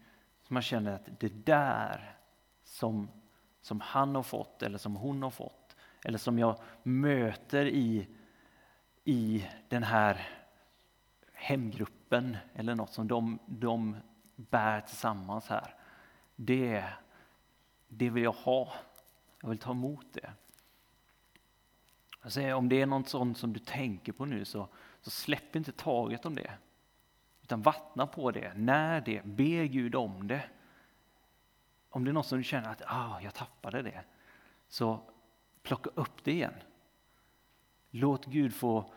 som 0.44 0.54
man 0.54 0.64
känner 0.64 0.94
att 0.94 1.20
det 1.20 1.46
där 1.46 2.18
som, 2.64 3.10
som 3.62 3.82
han 3.82 4.16
har 4.16 4.24
fått 4.24 4.64
eller 4.64 4.78
som 4.78 4.96
hon 4.96 5.24
har 5.24 5.30
fått 5.30 5.76
eller 6.04 6.18
som 6.18 6.40
jag 6.40 6.60
möter 6.84 7.66
i, 7.66 8.08
i 9.04 9.48
den 9.70 9.84
här 9.84 10.28
hemgruppen 11.34 12.38
eller 12.56 12.76
något 12.76 12.94
som 12.94 13.08
de, 13.08 13.40
de 13.46 13.98
bär 14.36 14.82
tillsammans 14.82 15.48
här. 15.48 15.76
Det, 16.36 16.86
det 17.88 18.10
vill 18.10 18.24
jag 18.24 18.32
ha. 18.32 18.74
Jag 19.42 19.50
vill 19.50 19.60
ta 19.60 19.72
emot 19.72 20.06
det. 20.14 20.32
Jag 22.24 22.32
säger, 22.32 22.54
om 22.54 22.70
det 22.70 22.82
är 22.82 22.86
något 22.86 23.10
sånt 23.10 23.38
som 23.38 23.54
du 23.54 23.60
tänker 23.60 24.12
på 24.12 24.26
nu 24.26 24.46
så, 24.46 24.68
så 25.02 25.10
släpp 25.10 25.56
inte 25.56 25.72
taget 25.72 26.26
om 26.26 26.36
det. 26.36 26.52
Utan 27.44 27.62
vattna 27.62 28.08
på 28.08 28.32
det, 28.32 28.54
när 28.56 29.02
det, 29.02 29.26
be 29.26 29.68
Gud 29.68 29.96
om 29.96 30.28
det. 30.28 30.44
Om 31.90 32.04
det 32.04 32.12
är 32.12 32.14
något 32.14 32.26
som 32.26 32.38
du 32.38 32.44
känner 32.44 32.70
att 32.70 32.82
ah, 32.86 33.22
jag 33.22 33.34
tappade 33.34 33.82
det, 33.82 34.04
så 34.68 35.00
plocka 35.64 35.90
upp 35.96 36.24
det 36.24 36.32
igen. 36.32 36.54
Låt 37.90 38.26
Gud 38.26 38.54
få, 38.54 38.94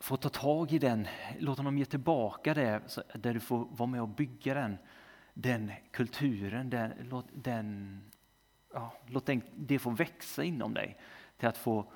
få 0.00 0.16
ta 0.16 0.28
tag 0.28 0.72
i 0.72 0.78
den, 0.78 1.08
låt 1.38 1.58
honom 1.58 1.78
ge 1.78 1.84
tillbaka 1.84 2.54
det, 2.54 2.82
där 3.14 3.34
du 3.34 3.40
får 3.40 3.68
vara 3.70 3.86
med 3.86 4.02
och 4.02 4.08
bygga 4.08 4.54
den, 4.54 4.78
den 5.34 5.72
kulturen, 5.90 6.70
den, 6.70 6.92
låt, 7.00 7.26
den, 7.32 8.00
ja, 8.72 8.92
låt 9.06 9.26
den, 9.26 9.42
det 9.54 9.78
få 9.78 9.90
växa 9.90 10.44
inom 10.44 10.74
dig 10.74 10.98
till 11.36 11.48
att 11.48 11.56
få, 11.56 11.92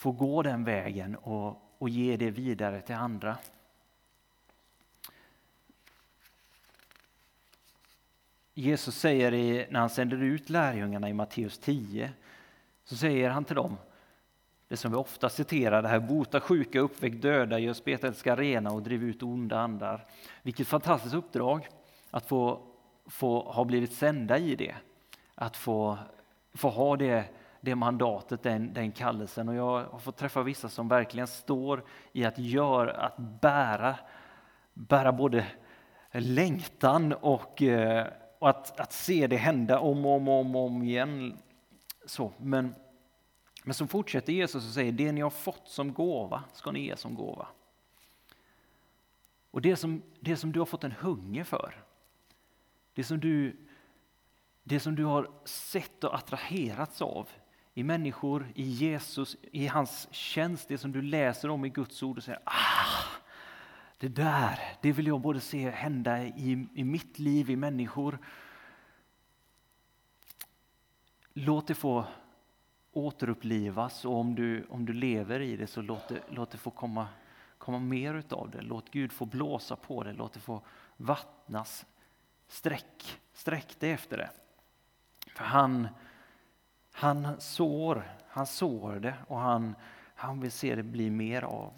få 0.00 0.12
gå 0.12 0.42
den 0.42 0.64
vägen 0.64 1.16
och, 1.16 1.62
och 1.78 1.88
ge 1.88 2.16
det 2.16 2.30
vidare 2.30 2.80
till 2.80 2.94
andra. 2.94 3.36
Jesus 8.54 8.94
säger 8.94 9.34
i, 9.34 9.66
när 9.70 9.80
han 9.80 9.90
sänder 9.90 10.22
ut 10.22 10.50
lärjungarna 10.50 11.08
i 11.08 11.12
Matteus 11.12 11.58
10, 11.58 12.12
så 12.84 12.96
säger 12.96 13.30
han 13.30 13.44
till 13.44 13.56
dem, 13.56 13.76
det 14.68 14.76
som 14.76 14.90
vi 14.90 14.96
ofta 14.96 15.28
citerar, 15.28 15.82
det 15.82 15.88
här 15.88 16.00
bota 16.00 16.40
sjuka, 16.40 16.80
uppväck 16.80 17.22
döda, 17.22 17.58
gör 17.58 17.72
spetälska 17.72 18.36
rena 18.36 18.70
och 18.70 18.82
driv 18.82 19.04
ut 19.04 19.22
onda 19.22 19.58
andar. 19.58 20.06
Vilket 20.42 20.66
fantastiskt 20.66 21.14
uppdrag 21.14 21.68
att 22.10 22.26
få, 22.26 22.60
få 23.06 23.52
ha 23.52 23.64
blivit 23.64 23.92
sända 23.92 24.38
i 24.38 24.56
det. 24.56 24.74
Att 25.34 25.56
få, 25.56 25.98
få 26.54 26.68
ha 26.68 26.96
det, 26.96 27.24
det 27.60 27.74
mandatet, 27.74 28.42
den, 28.42 28.74
den 28.74 28.92
kallelsen. 28.92 29.48
Och 29.48 29.54
jag 29.54 29.84
har 29.84 29.98
fått 29.98 30.16
träffa 30.16 30.42
vissa 30.42 30.68
som 30.68 30.88
verkligen 30.88 31.26
står 31.26 31.84
i 32.12 32.24
att, 32.24 32.38
göra, 32.38 32.92
att 32.92 33.16
bära, 33.16 33.96
bära 34.74 35.12
både 35.12 35.46
längtan 36.12 37.12
och 37.12 37.62
eh, 37.62 38.06
och 38.40 38.48
att, 38.48 38.80
att 38.80 38.92
se 38.92 39.26
det 39.26 39.36
hända 39.36 39.78
om 39.78 40.06
och 40.06 40.12
om, 40.12 40.28
om, 40.28 40.56
om 40.56 40.82
igen. 40.82 41.38
Så, 42.06 42.32
men, 42.38 42.74
men 43.64 43.74
så 43.74 43.86
fortsätter 43.86 44.32
Jesus 44.32 44.66
och 44.66 44.72
säger, 44.74 44.92
det 44.92 45.12
ni 45.12 45.20
har 45.20 45.30
fått 45.30 45.68
som 45.68 45.94
gåva 45.94 46.44
ska 46.52 46.70
ni 46.70 46.80
ge 46.80 46.96
som 46.96 47.14
gåva. 47.14 47.48
Och 49.50 49.62
det 49.62 49.76
som, 49.76 50.02
det 50.20 50.36
som 50.36 50.52
du 50.52 50.58
har 50.58 50.66
fått 50.66 50.84
en 50.84 50.92
hunger 50.92 51.44
för, 51.44 51.84
det 52.94 53.04
som 53.04 53.20
du, 53.20 53.56
det 54.62 54.80
som 54.80 54.94
du 54.94 55.04
har 55.04 55.30
sett 55.44 56.04
och 56.04 56.14
attraherats 56.14 57.02
av 57.02 57.28
i 57.74 57.82
människor, 57.82 58.52
i 58.54 58.62
Jesus, 58.62 59.36
i 59.52 59.66
hans 59.66 60.08
tjänst, 60.10 60.68
det 60.68 60.78
som 60.78 60.92
du 60.92 61.02
läser 61.02 61.48
om 61.48 61.64
i 61.64 61.68
Guds 61.68 62.02
ord 62.02 62.16
och 62.16 62.24
säger 62.24 62.40
ah, 62.44 63.20
det 63.98 64.08
där, 64.08 64.60
det 64.80 64.92
vill 64.92 65.06
jag 65.06 65.20
både 65.20 65.40
se 65.40 65.70
hända 65.70 66.22
i, 66.24 66.66
i 66.74 66.84
mitt 66.84 67.18
liv, 67.18 67.50
i 67.50 67.56
människor. 67.56 68.18
Låt 71.32 71.66
det 71.66 71.74
få 71.74 72.04
återupplivas 72.92 74.04
och 74.04 74.14
om 74.14 74.34
du, 74.34 74.66
om 74.70 74.86
du 74.86 74.92
lever 74.92 75.40
i 75.40 75.56
det 75.56 75.66
så 75.66 75.82
låt 75.82 76.08
det, 76.08 76.20
låt 76.28 76.50
det 76.50 76.58
få 76.58 76.70
komma, 76.70 77.08
komma 77.58 77.78
mer 77.78 78.14
utav 78.14 78.50
det. 78.50 78.62
Låt 78.62 78.90
Gud 78.90 79.12
få 79.12 79.26
blåsa 79.26 79.76
på 79.76 80.02
det, 80.02 80.12
låt 80.12 80.32
det 80.32 80.40
få 80.40 80.62
vattnas. 80.96 81.86
Sträck, 82.48 83.20
sträck 83.32 83.80
dig 83.80 83.90
efter 83.90 84.16
det. 84.16 84.30
För 85.34 85.44
han, 85.44 85.88
han 87.00 87.40
sår, 87.40 88.16
han 88.28 88.46
sår 88.46 89.00
det 89.00 89.14
och 89.28 89.38
han, 89.38 89.74
han 90.14 90.40
vill 90.40 90.52
se 90.52 90.74
det 90.74 90.82
bli 90.82 91.10
mer 91.10 91.42
av. 91.42 91.72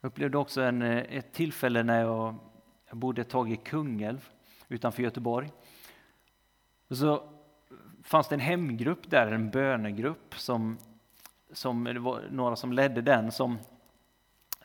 Jag 0.00 0.08
upplevde 0.08 0.38
också 0.38 0.62
en, 0.62 0.82
eh, 0.82 1.16
ett 1.16 1.32
tillfälle 1.32 1.82
när 1.82 2.00
jag, 2.00 2.34
jag 2.88 2.96
bodde 2.96 3.20
ett 3.20 3.28
tag 3.28 3.52
i 3.52 3.56
Kungälv 3.56 4.28
utanför 4.68 5.02
Göteborg. 5.02 5.52
Och 6.88 6.96
så 6.96 7.28
fanns 8.02 8.28
det 8.28 8.34
en 8.34 8.40
hemgrupp 8.40 9.10
där, 9.10 9.32
en 9.32 9.50
bönegrupp 9.50 10.34
som, 10.34 10.78
som 11.52 11.84
det 11.84 11.98
var 11.98 12.22
några 12.30 12.56
som 12.56 12.72
ledde 12.72 13.02
den 13.02 13.32
som 13.32 13.58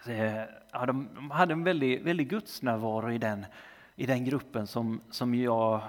eh, 0.05 0.43
ja, 0.71 0.85
de 0.85 1.31
hade 1.31 1.53
en 1.53 1.63
väldig, 1.63 2.03
väldig 2.03 2.29
gudsnärvaro 2.29 3.11
i 3.11 3.17
den, 3.17 3.45
i 4.01 4.05
den 4.05 4.25
gruppen 4.25 4.67
som, 4.67 5.01
som 5.09 5.35
jag 5.35 5.81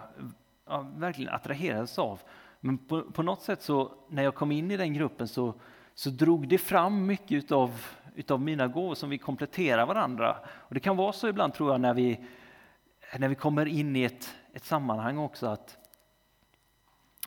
ja, 0.67 0.87
verkligen 0.97 1.35
attraherades 1.35 1.99
av. 1.99 2.21
Men 2.61 2.79
på, 2.79 3.03
på 3.03 3.23
något 3.23 3.43
sätt 3.43 3.63
så 3.63 3.93
när 4.09 4.23
jag 4.23 4.35
kom 4.35 4.53
in 4.53 4.71
i 4.71 4.77
den 4.77 4.95
gruppen 4.95 5.29
så, 5.29 5.55
så 5.95 6.11
drog 6.11 6.49
det 6.49 6.59
fram 6.59 7.07
mycket 7.07 7.33
utav, 7.33 7.87
utav 8.15 8.41
mina 8.41 8.69
gåvor 8.69 8.95
som 8.95 9.11
vi 9.11 9.19
kompletterar 9.19 9.87
varandra. 9.87 10.37
Och 10.49 10.75
det 10.75 10.81
kan 10.81 10.97
vara 10.97 11.13
så 11.13 11.29
ibland 11.29 11.55
tror 11.55 11.71
jag 11.71 11.81
när 11.81 11.95
vi, 11.95 12.25
när 13.19 13.29
vi 13.29 13.35
kommer 13.35 13.67
in 13.67 13.97
i 13.97 14.03
ett, 14.03 14.35
ett 14.53 14.65
sammanhang 14.65 15.19
också 15.19 15.47
att, 15.47 15.79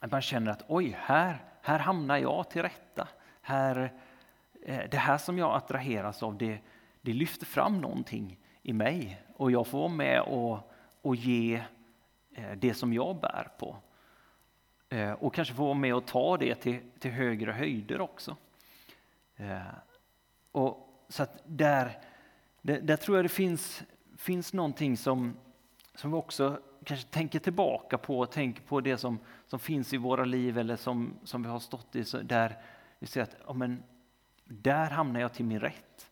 att 0.02 0.12
man 0.12 0.22
känner 0.22 0.52
att 0.52 0.66
oj, 0.68 0.98
här, 1.00 1.44
här 1.62 1.80
hamnar 1.80 2.18
jag 2.18 2.50
till 2.50 2.62
rätta. 2.62 3.08
Här, 3.42 3.94
eh, 4.66 4.90
det 4.92 4.98
här 4.98 5.18
som 5.18 5.38
jag 5.38 5.56
attraheras 5.56 6.24
av, 6.24 6.38
det, 6.38 6.60
det 7.02 7.14
lyfter 7.14 7.46
fram 7.46 7.82
någonting 7.82 8.40
i 8.62 8.74
mig 8.74 9.22
och 9.36 9.52
jag 9.52 9.68
får 9.68 9.78
vara 9.80 9.90
med 9.90 10.22
och, 10.22 10.72
och 11.06 11.16
ge 11.16 11.64
eh, 12.34 12.52
det 12.58 12.74
som 12.74 12.94
jag 12.94 13.20
bär 13.20 13.48
på. 13.58 13.78
Eh, 14.90 15.12
och 15.12 15.34
kanske 15.34 15.54
få 15.54 15.64
vara 15.64 15.74
med 15.74 15.96
och 15.96 16.06
ta 16.06 16.38
det 16.38 16.56
till, 16.56 16.80
till 17.00 17.12
högre 17.12 17.52
höjder 17.52 18.02
också. 18.02 18.36
Eh, 19.36 19.60
och 20.52 21.06
så 21.10 21.24
att 21.24 21.42
där, 21.46 22.00
där, 22.62 22.82
där, 22.82 22.98
tror 22.98 23.18
jag 23.18 23.26
det 23.26 23.30
finns, 23.30 23.84
finns 24.18 24.54
någonting 24.54 24.98
som, 24.98 25.38
som 25.96 26.12
vi 26.12 26.18
också 26.18 26.60
kanske 26.84 27.08
tänker 27.08 27.40
tillbaka 27.40 27.98
på 27.98 28.20
och 28.20 28.32
tänker 28.32 28.62
på 28.62 28.82
det 28.82 28.98
som, 28.98 29.20
som 29.48 29.60
finns 29.60 29.94
i 29.94 29.98
våra 29.98 30.26
liv 30.26 30.58
eller 30.58 30.76
som, 30.76 31.14
som 31.24 31.44
vi 31.44 31.50
har 31.50 31.60
stått 31.60 31.96
i. 31.96 32.04
där 32.24 32.58
vi 33.00 33.08
ser 33.08 33.22
att 33.22 33.36
ja, 33.48 33.54
men, 33.54 33.84
där 34.44 34.90
hamnar 34.90 35.20
jag 35.20 35.34
till 35.34 35.46
min 35.46 35.60
rätt. 35.60 36.12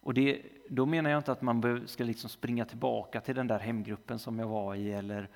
Och 0.00 0.14
det, 0.14 0.42
då 0.68 0.86
menar 0.86 1.10
jag 1.10 1.18
inte 1.18 1.32
att 1.32 1.42
man 1.42 1.82
ska 1.86 2.04
liksom 2.04 2.30
springa 2.30 2.64
tillbaka 2.64 3.20
till 3.20 3.34
den 3.34 3.46
där 3.46 3.58
hemgruppen 3.58 4.18
som 4.18 4.38
jag 4.38 4.46
var 4.46 4.74
i 4.74 4.92
eller, 4.92 5.28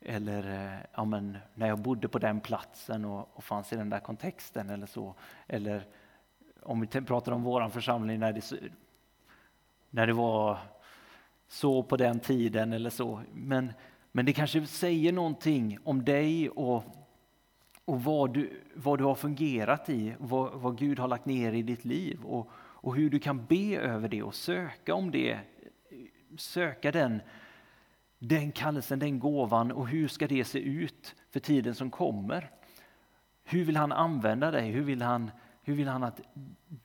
eller 0.00 0.72
eh, 0.72 0.80
ja, 0.94 1.04
men, 1.04 1.38
när 1.54 1.68
jag 1.68 1.78
bodde 1.78 2.08
på 2.08 2.18
den 2.18 2.40
platsen 2.40 3.04
och, 3.04 3.28
och 3.32 3.44
fanns 3.44 3.72
i 3.72 3.76
den 3.76 3.90
där 3.90 4.00
kontexten 4.00 4.70
eller 4.70 4.86
så. 4.86 5.14
Eller 5.46 5.86
om 6.62 6.80
vi 6.80 6.86
pratar 6.86 7.32
om 7.32 7.42
vår 7.42 7.68
församling 7.68 8.20
när 8.20 8.32
det, 8.32 8.52
när 9.90 10.06
det 10.06 10.12
var 10.12 10.58
så 11.48 11.82
på 11.82 11.96
den 11.96 12.20
tiden 12.20 12.72
eller 12.72 12.90
så. 12.90 13.20
Men, 13.32 13.72
men 14.12 14.26
det 14.26 14.32
kanske 14.32 14.66
säger 14.66 15.12
någonting 15.12 15.78
om 15.84 16.04
dig 16.04 16.50
och, 16.50 16.84
och 17.84 18.04
vad, 18.04 18.34
du, 18.34 18.62
vad 18.74 18.98
du 18.98 19.04
har 19.04 19.14
fungerat 19.14 19.88
i, 19.88 20.14
vad, 20.18 20.52
vad 20.52 20.78
Gud 20.78 20.98
har 20.98 21.08
lagt 21.08 21.26
ner 21.26 21.52
i 21.52 21.62
ditt 21.62 21.84
liv. 21.84 22.24
Och, 22.24 22.50
och 22.86 22.96
hur 22.96 23.10
du 23.10 23.18
kan 23.18 23.46
be 23.46 23.76
över 23.76 24.08
det 24.08 24.22
och 24.22 24.34
söka 24.34 24.94
om 24.94 25.10
det. 25.10 25.38
Söka 26.36 26.92
den, 26.92 27.20
den 28.18 28.52
kallelsen, 28.52 28.98
den 28.98 29.18
gåvan 29.18 29.72
och 29.72 29.88
hur 29.88 30.08
ska 30.08 30.26
det 30.26 30.44
se 30.44 30.58
ut 30.58 31.14
för 31.30 31.40
tiden 31.40 31.74
som 31.74 31.90
kommer? 31.90 32.50
Hur 33.44 33.64
vill 33.64 33.76
han 33.76 33.92
använda 33.92 34.50
dig? 34.50 34.70
Hur 34.70 34.82
vill 34.82 35.02
han, 35.02 35.30
hur 35.62 35.74
vill 35.74 35.88
han 35.88 36.02
att 36.02 36.20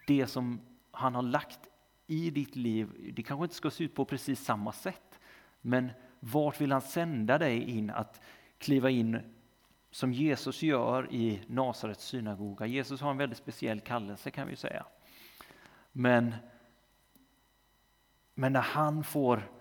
det 0.07 0.27
som 0.27 0.61
han 0.91 1.15
har 1.15 1.21
lagt 1.21 1.59
i 2.07 2.29
ditt 2.29 2.55
liv, 2.55 3.13
det 3.15 3.23
kanske 3.23 3.43
inte 3.43 3.55
ska 3.55 3.71
se 3.71 3.83
ut 3.83 3.95
på 3.95 4.05
precis 4.05 4.45
samma 4.45 4.71
sätt, 4.71 5.19
men 5.61 5.89
vart 6.19 6.61
vill 6.61 6.71
han 6.71 6.81
sända 6.81 7.37
dig 7.37 7.69
in 7.69 7.89
att 7.89 8.21
kliva 8.57 8.89
in 8.89 9.19
som 9.91 10.13
Jesus 10.13 10.63
gör 10.63 11.13
i 11.13 11.41
Nasarets 11.47 12.05
synagoga? 12.05 12.65
Jesus 12.65 13.01
har 13.01 13.11
en 13.11 13.17
väldigt 13.17 13.37
speciell 13.37 13.79
kallelse 13.79 14.31
kan 14.31 14.47
vi 14.47 14.55
säga. 14.55 14.85
Men, 15.91 16.35
men 18.33 18.53
när 18.53 18.61
han 18.61 19.03
får, 19.03 19.51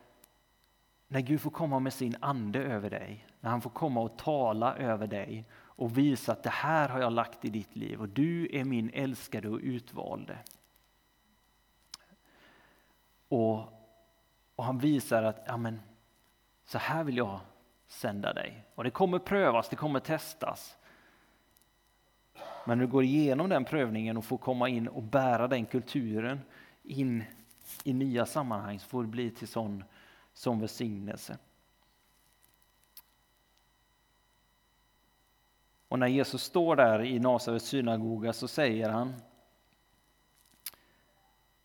när 1.08 1.20
Gud 1.20 1.40
får 1.40 1.50
komma 1.50 1.78
med 1.80 1.92
sin 1.92 2.16
ande 2.20 2.58
över 2.58 2.90
dig, 2.90 3.26
när 3.40 3.50
han 3.50 3.60
får 3.60 3.70
komma 3.70 4.00
och 4.00 4.18
tala 4.18 4.76
över 4.76 5.06
dig 5.06 5.44
och 5.52 5.98
visa 5.98 6.32
att 6.32 6.42
det 6.42 6.50
här 6.50 6.88
har 6.88 7.00
jag 7.00 7.12
lagt 7.12 7.44
i 7.44 7.50
ditt 7.50 7.76
liv 7.76 8.00
och 8.00 8.08
du 8.08 8.48
är 8.52 8.64
min 8.64 8.90
älskade 8.94 9.48
och 9.48 9.60
utvalde. 9.62 10.38
Och, 13.28 13.58
och 14.54 14.64
han 14.64 14.78
visar 14.78 15.22
att 15.22 15.42
ja, 15.46 15.56
men, 15.56 15.80
så 16.64 16.78
här 16.78 17.04
vill 17.04 17.16
jag 17.16 17.40
sända 17.86 18.32
dig. 18.32 18.64
Och 18.74 18.84
det 18.84 18.90
kommer 18.90 19.18
prövas, 19.18 19.68
det 19.68 19.76
kommer 19.76 20.00
testas. 20.00 20.76
Men 22.64 22.78
när 22.78 22.86
du 22.86 22.92
går 22.92 23.04
igenom 23.04 23.48
den 23.48 23.64
prövningen 23.64 24.16
och 24.16 24.24
får 24.24 24.38
komma 24.38 24.68
in 24.68 24.88
och 24.88 25.02
bära 25.02 25.48
den 25.48 25.66
kulturen 25.66 26.40
in 26.82 27.24
i 27.84 27.92
nya 27.92 28.26
sammanhang 28.26 28.78
så 28.78 28.88
får 28.88 29.02
det 29.02 29.08
bli 29.08 29.30
till 29.30 29.48
sån, 29.48 29.84
sån 30.32 30.60
välsignelse. 30.60 31.38
Och 35.88 35.98
när 35.98 36.06
Jesus 36.06 36.42
står 36.42 36.76
där 36.76 37.04
i 37.04 37.18
Nasarets 37.18 37.66
synagoga 37.66 38.32
så 38.32 38.48
säger 38.48 38.88
han 38.88 39.14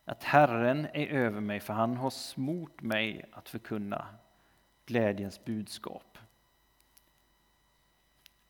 att 0.05 0.23
Herren 0.23 0.85
är 0.93 1.07
över 1.07 1.41
mig 1.41 1.59
för 1.59 1.73
han 1.73 1.97
har 1.97 2.09
smort 2.09 2.81
mig 2.81 3.25
att 3.31 3.49
förkunna 3.49 4.07
glädjens 4.85 5.45
budskap 5.45 6.17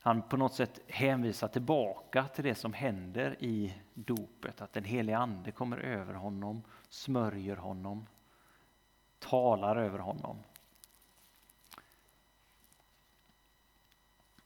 han 0.06 0.22
på 0.22 0.38
något 0.38 0.54
sätt 0.54 0.80
hänvisar 0.88 1.48
tillbaka 1.48 2.28
till 2.28 2.44
det 2.44 2.56
som 2.56 2.74
händer 2.74 3.36
i 3.40 3.74
dopet, 3.94 4.62
att 4.62 4.74
den 4.74 4.84
helige 4.84 5.18
Ande 5.18 5.52
kommer 5.52 5.78
över 5.78 6.14
honom, 6.14 6.64
smörjer 6.90 7.56
honom, 7.56 8.08
talar 9.20 9.76
över 9.76 10.00
honom. 10.00 10.38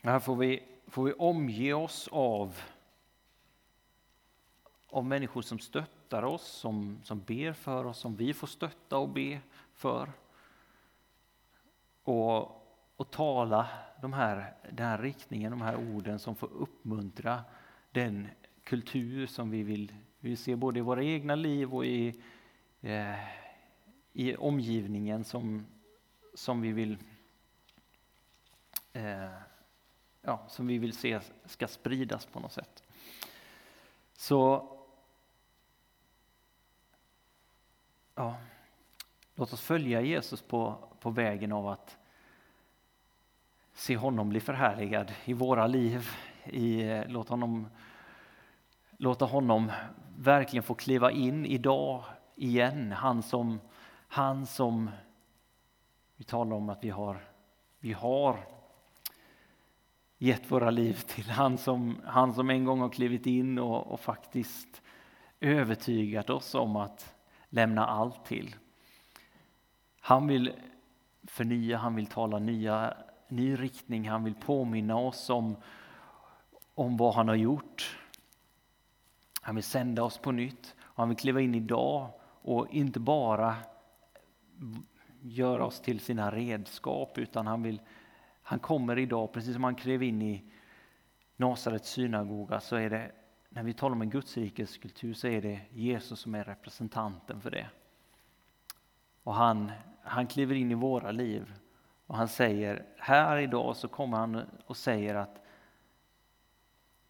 Här 0.04 0.20
får 0.20 0.36
vi, 0.36 0.64
får 0.88 1.04
vi 1.04 1.14
omge 1.14 1.74
oss 1.74 2.10
av, 2.12 2.62
av 4.88 5.06
människor 5.06 5.42
som 5.42 5.60
stöttar 5.60 6.24
oss, 6.24 6.48
som, 6.48 7.02
som 7.04 7.20
ber 7.20 7.54
för 7.54 7.86
oss, 7.86 8.00
som 8.00 8.16
vi 8.16 8.34
får 8.34 8.48
stötta 8.48 8.98
och 8.98 9.10
be 9.10 9.42
för. 9.74 10.12
Och 12.04 12.59
och 13.00 13.12
tala 13.12 13.68
de 14.02 14.14
här, 14.14 14.54
den 14.72 14.86
här 14.86 14.98
riktningen, 14.98 15.52
de 15.52 15.62
här 15.62 15.76
orden 15.76 16.20
som 16.20 16.36
får 16.36 16.54
uppmuntra 16.54 17.44
den 17.92 18.28
kultur 18.64 19.28
som 19.28 19.50
vi 19.50 19.64
vill, 19.64 19.94
vi 20.20 20.36
se 20.36 20.56
både 20.56 20.80
i 20.80 20.82
våra 20.82 21.04
egna 21.04 21.36
liv 21.36 21.74
och 21.74 21.86
i, 21.86 22.22
eh, 22.82 23.16
i 24.14 24.36
omgivningen 24.36 25.24
som, 25.24 25.66
som 26.34 26.62
vi 26.62 26.72
vill 26.72 26.98
eh, 28.94 29.32
ja, 30.22 30.46
som 30.48 30.68
vi 30.68 30.78
vill 30.78 30.94
se 30.94 31.20
ska 31.46 31.68
spridas 31.68 32.26
på 32.26 32.40
något 32.40 32.54
sätt. 32.54 32.84
Så 34.14 34.70
ja, 38.16 38.38
låt 39.36 39.54
oss 39.54 39.62
följa 39.62 40.02
Jesus 40.02 40.42
på, 40.42 40.90
på 41.00 41.10
vägen 41.10 41.52
av 41.52 41.68
att 41.68 41.99
se 43.80 43.98
honom 43.98 44.30
bli 44.30 44.40
förhärligad 44.40 45.12
i 45.26 45.34
våra 45.34 45.68
liv. 45.68 46.10
I, 46.44 46.82
eh, 46.82 47.04
låt 47.08 47.30
honom, 47.30 47.68
låta 48.98 49.26
honom 49.26 49.72
verkligen 50.18 50.64
få 50.64 50.74
kliva 50.74 51.12
in 51.12 51.46
idag 51.46 52.04
igen. 52.36 52.92
Han 52.92 53.24
som, 53.24 53.60
han 54.08 54.46
som 54.46 54.90
vi 56.16 56.24
talar 56.24 56.56
om 56.56 56.70
att 56.70 56.84
vi 56.84 56.90
har, 56.90 57.18
vi 57.80 57.94
har 57.94 58.40
gett 60.18 60.52
våra 60.52 60.70
liv 60.70 60.94
till. 60.94 61.30
Han 61.30 61.58
som, 61.58 62.02
han 62.06 62.34
som 62.34 62.50
en 62.50 62.66
gång 62.66 62.82
har 62.82 62.90
klivit 62.90 63.26
in 63.26 63.60
och, 63.60 63.88
och 63.88 64.00
faktiskt 64.00 64.82
övertygat 65.40 66.30
oss 66.30 66.56
om 66.56 66.76
att 66.76 67.16
lämna 67.50 67.86
allt 67.86 68.26
till. 68.26 68.56
Han 70.00 70.28
vill 70.28 70.54
förnya, 71.24 71.78
han 71.78 71.96
vill 71.96 72.08
tala 72.08 72.40
nya 72.40 72.94
ny 73.32 73.56
riktning. 73.56 74.10
Han 74.10 74.24
vill 74.24 74.36
påminna 74.36 74.98
oss 74.98 75.30
om, 75.30 75.56
om 76.74 76.98
vad 76.98 77.14
han 77.14 77.28
har 77.28 77.36
gjort. 77.36 77.98
Han 79.42 79.56
vill 79.56 79.64
sända 79.64 80.04
oss 80.04 80.18
på 80.18 80.32
nytt. 80.32 80.76
Han 80.80 81.10
vill 81.10 81.18
kliva 81.18 81.42
in 81.42 81.56
idag 81.56 82.10
och 82.42 82.68
inte 82.70 83.00
bara 83.00 83.56
göra 85.22 85.66
oss 85.66 85.80
till 85.82 86.00
sina 86.00 86.32
redskap 86.32 87.18
utan 87.18 87.48
han, 87.48 87.64
vill, 87.64 87.82
han 88.42 88.60
kommer 88.60 89.00
idag, 89.00 89.34
precis 89.34 89.54
som 89.54 89.64
han 89.64 89.76
klev 89.76 90.04
in 90.04 90.22
i 90.22 90.44
Nasarets 91.36 91.90
synagoga, 91.90 92.60
så 92.60 92.76
är 92.76 92.90
det 92.90 93.12
när 93.50 93.64
vi 93.64 93.74
talar 93.74 93.96
om 93.96 94.02
en 94.02 94.10
gudsrikeskultur 94.10 95.14
så 95.14 95.28
är 95.28 95.42
det 95.42 95.62
Jesus 95.72 96.20
som 96.20 96.36
är 96.36 96.44
representanten 96.44 97.42
för 97.42 97.52
det. 97.52 97.70
Och 99.24 99.34
han, 99.34 99.72
han 100.04 100.28
kliver 100.28 100.56
in 100.56 100.72
i 100.72 100.76
våra 100.76 101.12
liv 101.12 101.54
och 102.10 102.18
han 102.18 102.28
säger, 102.28 102.86
här 102.98 103.38
idag 103.38 103.76
så 103.76 103.88
kommer 103.88 104.18
han 104.18 104.46
och 104.66 104.78
säger 104.78 105.16
att 105.16 105.42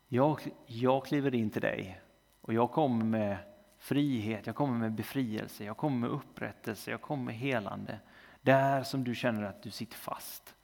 jag, 0.07 0.41
jag 0.65 1.05
kliver 1.05 1.35
in 1.35 1.49
till 1.49 1.61
dig 1.61 2.01
och 2.41 2.53
jag 2.53 2.71
kommer 2.71 3.05
med 3.05 3.37
frihet, 3.77 4.47
jag 4.47 4.55
kommer 4.55 4.77
med 4.77 4.91
befrielse, 4.91 5.63
jag 5.63 5.77
kommer 5.77 5.97
med 5.97 6.09
upprättelse, 6.09 6.91
jag 6.91 7.01
kommer 7.01 7.23
med 7.23 7.35
helande. 7.35 7.99
Där 8.41 8.83
som 8.83 9.03
du 9.03 9.15
känner 9.15 9.43
att 9.43 9.63
du 9.63 9.71
sitter 9.71 9.97
fast. 9.97 10.55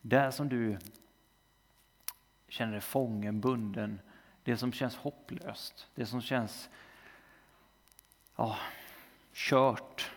Där 0.00 0.30
som 0.30 0.48
du 0.48 0.78
känner 2.48 2.72
dig 2.72 2.80
fången, 2.80 3.40
bunden, 3.40 4.00
det 4.44 4.56
som 4.56 4.72
känns 4.72 4.96
hopplöst, 4.96 5.88
det 5.94 6.06
som 6.06 6.20
känns 6.20 6.70
ja, 8.36 8.56
kört. 9.32 10.10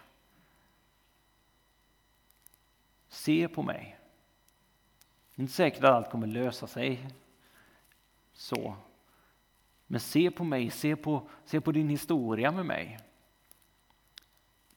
Se 3.15 3.47
på 3.47 3.62
mig. 3.62 3.97
Det 5.36 5.39
är 5.39 5.41
inte 5.41 5.54
säkert 5.54 5.84
att 5.84 5.89
allt 5.89 6.10
kommer 6.10 6.28
lösa 6.28 6.67
sig 6.67 7.08
så. 8.34 8.75
Men 9.88 9.99
se 9.99 10.32
på 10.32 10.43
mig, 10.43 10.69
se 10.69 10.95
på, 10.95 11.30
se 11.45 11.62
på 11.62 11.71
din 11.71 11.89
historia 11.89 12.51
med 12.51 12.65
mig. 12.65 12.99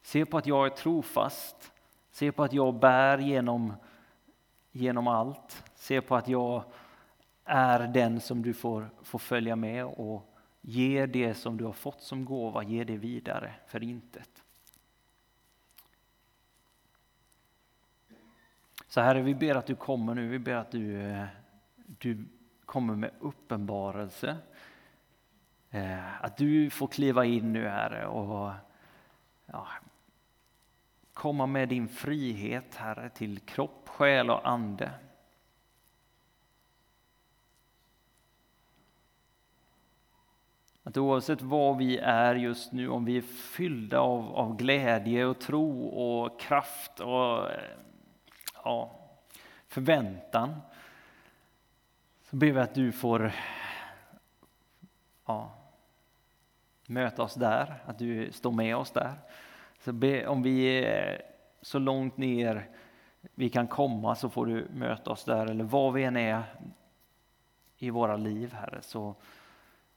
Se 0.03 0.27
på 0.27 0.39
att 0.39 0.47
jag 0.47 0.67
är 0.67 0.71
trofast. 0.71 1.73
Se 2.11 2.33
på 2.33 2.45
att 2.45 2.53
jag 2.53 2.75
bär 2.75 3.19
genom, 3.19 3.73
genom 4.73 5.09
allt. 5.09 5.65
Se 5.75 6.01
på 6.01 6.17
att 6.17 6.29
jag 6.29 6.65
är 7.45 7.81
den 7.81 8.21
som 8.21 8.43
du 8.43 8.55
får, 8.55 8.91
får 9.03 9.19
följa 9.19 9.57
med 9.57 9.85
och 9.85 10.35
ge 10.61 11.07
det 11.07 11.35
som 11.35 11.57
du 11.57 11.65
har 11.65 11.73
fått 11.73 12.03
som 12.03 12.25
gåva, 12.25 12.63
ge 12.63 12.85
det 12.85 12.97
vidare 12.97 13.55
för 13.67 13.83
intet. 13.83 14.38
Så 18.99 19.03
Herre, 19.03 19.23
vi 19.23 19.35
ber 19.35 19.55
att 19.55 19.67
du 19.67 19.75
kommer 19.75 20.15
nu, 20.15 20.29
vi 20.29 20.39
ber 20.39 20.55
att 20.55 20.71
du, 20.71 21.03
eh, 21.03 21.25
du 21.99 22.25
kommer 22.65 22.95
med 22.95 23.11
uppenbarelse. 23.21 24.37
Eh, 25.71 26.25
att 26.25 26.37
du 26.37 26.71
får 26.71 26.87
kliva 26.87 27.25
in 27.25 27.53
nu 27.53 27.69
Herre 27.69 28.07
och 28.07 28.53
ja, 29.47 29.67
komma 31.13 31.47
med 31.47 31.69
din 31.69 31.89
frihet 31.89 32.75
Herre 32.75 33.11
till 33.11 33.41
kropp, 33.41 33.89
själ 33.89 34.31
och 34.31 34.49
ande. 34.49 34.91
Att 40.83 40.97
oavsett 40.97 41.43
vad 41.43 41.77
vi 41.77 41.99
är 41.99 42.35
just 42.35 42.73
nu, 42.73 42.89
om 42.89 43.05
vi 43.05 43.17
är 43.17 43.23
fyllda 43.23 44.01
av, 44.01 44.37
av 44.37 44.57
glädje 44.57 45.25
och 45.25 45.39
tro 45.39 45.89
och 45.89 46.41
kraft 46.41 47.01
och 47.01 47.51
eh, 47.51 47.79
ja, 48.69 48.91
förväntan, 49.67 50.61
så 52.23 52.37
ber 52.37 52.53
vi 52.53 52.61
att 52.61 52.75
du 52.75 52.93
får 52.93 53.33
ja, 55.27 55.51
möta 56.87 57.23
oss 57.23 57.35
där, 57.35 57.75
att 57.87 57.99
du 57.99 58.33
står 58.33 58.53
med 58.53 58.77
oss 58.77 58.91
där. 58.91 59.15
Så 59.81 59.93
be, 59.93 60.27
om 60.27 60.43
vi 60.43 60.85
är 60.85 61.23
så 61.63 61.79
långt 61.79 62.17
ner 62.17 62.69
vi 63.35 63.49
kan 63.49 63.67
komma 63.67 64.15
så 64.15 64.31
får 64.31 64.47
du 64.47 64.69
möta 64.73 65.11
oss 65.11 65.25
där, 65.25 65.47
eller 65.47 65.65
var 65.65 65.93
vi 65.93 66.05
än 66.05 66.17
är 66.17 66.43
i 67.79 67.91
våra 67.91 68.17
liv, 68.17 68.53
Herre, 68.53 68.83
så, 68.83 69.15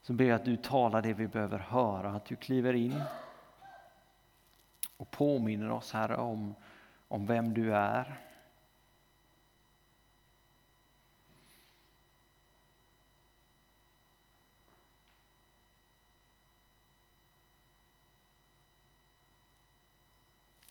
så 0.02 0.14
ber 0.14 0.26
jag 0.26 0.36
att 0.36 0.46
du 0.46 0.58
talar 0.58 1.02
det 1.02 1.14
vi 1.14 1.28
behöver 1.28 1.60
höra, 1.60 2.10
att 2.10 2.26
du 2.26 2.36
kliver 2.36 2.74
in 2.74 3.02
och 4.98 5.12
påminner 5.12 5.72
oss, 5.72 5.94
Herre, 5.94 6.18
om, 6.18 6.56
om 7.08 7.26
vem 7.26 7.54
du 7.54 7.76
är. 7.76 8.31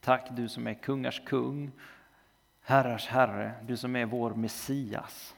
Tack 0.00 0.28
du 0.36 0.48
som 0.48 0.66
är 0.66 0.74
kungars 0.74 1.22
kung, 1.26 1.72
herrars 2.60 3.06
herre, 3.06 3.54
du 3.62 3.76
som 3.76 3.96
är 3.96 4.06
vår 4.06 4.34
Messias. 4.34 5.34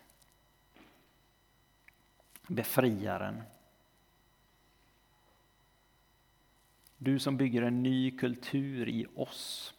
Befriaren. 2.46 3.42
Du 6.98 7.18
som 7.18 7.36
bygger 7.36 7.62
en 7.62 7.82
ny 7.82 8.18
kultur 8.18 8.88
i 8.88 9.06
oss. 9.14 9.74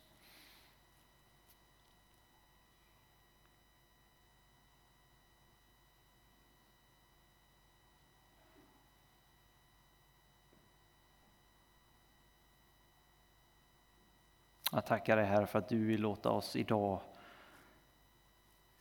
Jag 14.76 14.86
tackar 14.86 15.18
dig 15.18 15.26
Herre 15.26 15.48
för 15.48 15.60
att 15.60 15.70
du 15.70 15.86
vill 15.86 16.02
låta 16.02 16.30
oss 16.30 16.56
idag 16.56 17.00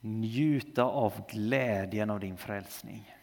njuta 0.00 0.84
av 0.84 1.26
glädjen 1.28 2.10
av 2.10 2.20
din 2.20 2.36
frälsning. 2.36 3.16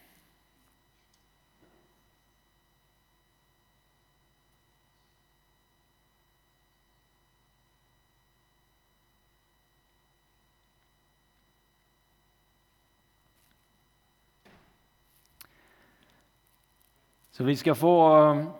Så 17.30 17.44
vi 17.44 17.56
ska 17.56 17.74
få 17.74 18.16
um, 18.16 18.50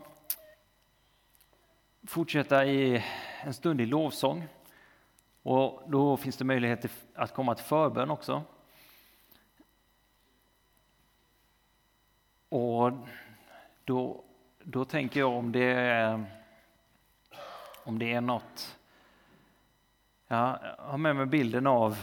fortsätta 2.06 2.66
i 2.66 3.04
en 3.42 3.54
stund 3.54 3.80
i 3.80 3.86
lovsång. 3.86 4.48
Och 5.42 5.82
då 5.86 6.16
finns 6.16 6.36
det 6.36 6.44
möjlighet 6.44 6.86
att 7.14 7.34
komma 7.34 7.54
till 7.54 7.64
förbön 7.64 8.10
också. 8.10 8.42
Och 12.48 12.92
då, 13.84 14.24
då 14.62 14.84
tänker 14.84 15.20
jag 15.20 15.32
om 15.32 15.52
det 15.52 15.72
är, 15.72 16.24
om 17.84 17.98
det 17.98 18.12
är 18.12 18.20
något... 18.20 18.76
Jag 20.26 20.58
har 20.78 20.98
med 20.98 21.16
mig 21.16 21.26
bilden 21.26 21.66
av 21.66 21.98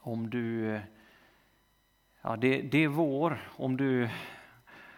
om 0.00 0.30
du... 0.30 0.80
Ja, 2.22 2.36
det, 2.36 2.62
det 2.62 2.78
är 2.78 2.88
vår. 2.88 3.48
Om 3.56 3.76
du, 3.76 4.04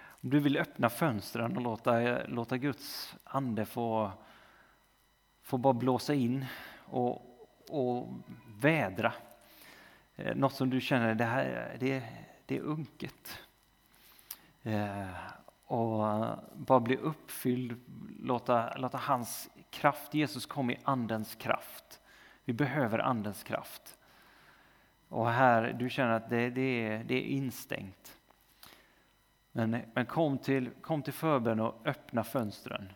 om 0.09 0.31
du 0.31 0.41
vill 0.41 0.57
öppna 0.57 0.91
fönstren 0.91 1.57
och 1.57 1.63
låta, 1.63 2.25
låta 2.27 2.57
Guds 2.57 3.17
ande 3.25 3.65
få 3.65 4.13
får 5.47 5.59
bara 5.59 5.73
blåsa 5.73 6.15
in 6.15 6.45
och, 6.85 7.23
och 7.71 8.09
vädra. 8.61 9.13
Eh, 10.17 10.37
något 10.37 10.53
som 10.53 10.71
du 10.71 10.81
känner, 10.81 11.15
det 11.15 11.25
här 11.25 11.77
det, 11.81 12.03
det 12.47 12.57
är 12.57 12.61
unket. 12.61 13.39
Eh, 14.63 15.09
och 15.65 15.99
bara 16.55 16.81
bli 16.81 16.97
uppfylld, 16.97 17.81
låta, 18.21 18.77
låta 18.77 18.99
hans 18.99 19.51
kraft, 19.71 20.15
Jesus 20.15 20.47
kom 20.47 20.71
i 20.71 20.79
andens 20.85 21.35
kraft. 21.35 22.01
Vi 22.45 22.53
behöver 22.53 22.99
andens 22.99 23.43
kraft. 23.43 23.99
Och 25.09 25.31
här, 25.31 25.73
du 25.73 25.91
känner 25.91 26.13
att 26.13 26.31
det, 26.31 26.51
det, 26.51 26.87
är, 26.87 27.05
det 27.05 27.15
är 27.15 27.27
instängt. 27.27 28.19
Men, 29.53 29.83
men 29.95 30.07
kom, 30.07 30.39
till, 30.39 30.71
kom 30.81 31.03
till 31.03 31.13
förbön 31.13 31.61
och 31.61 31.87
öppna 31.87 32.25
fönstren. 32.25 32.93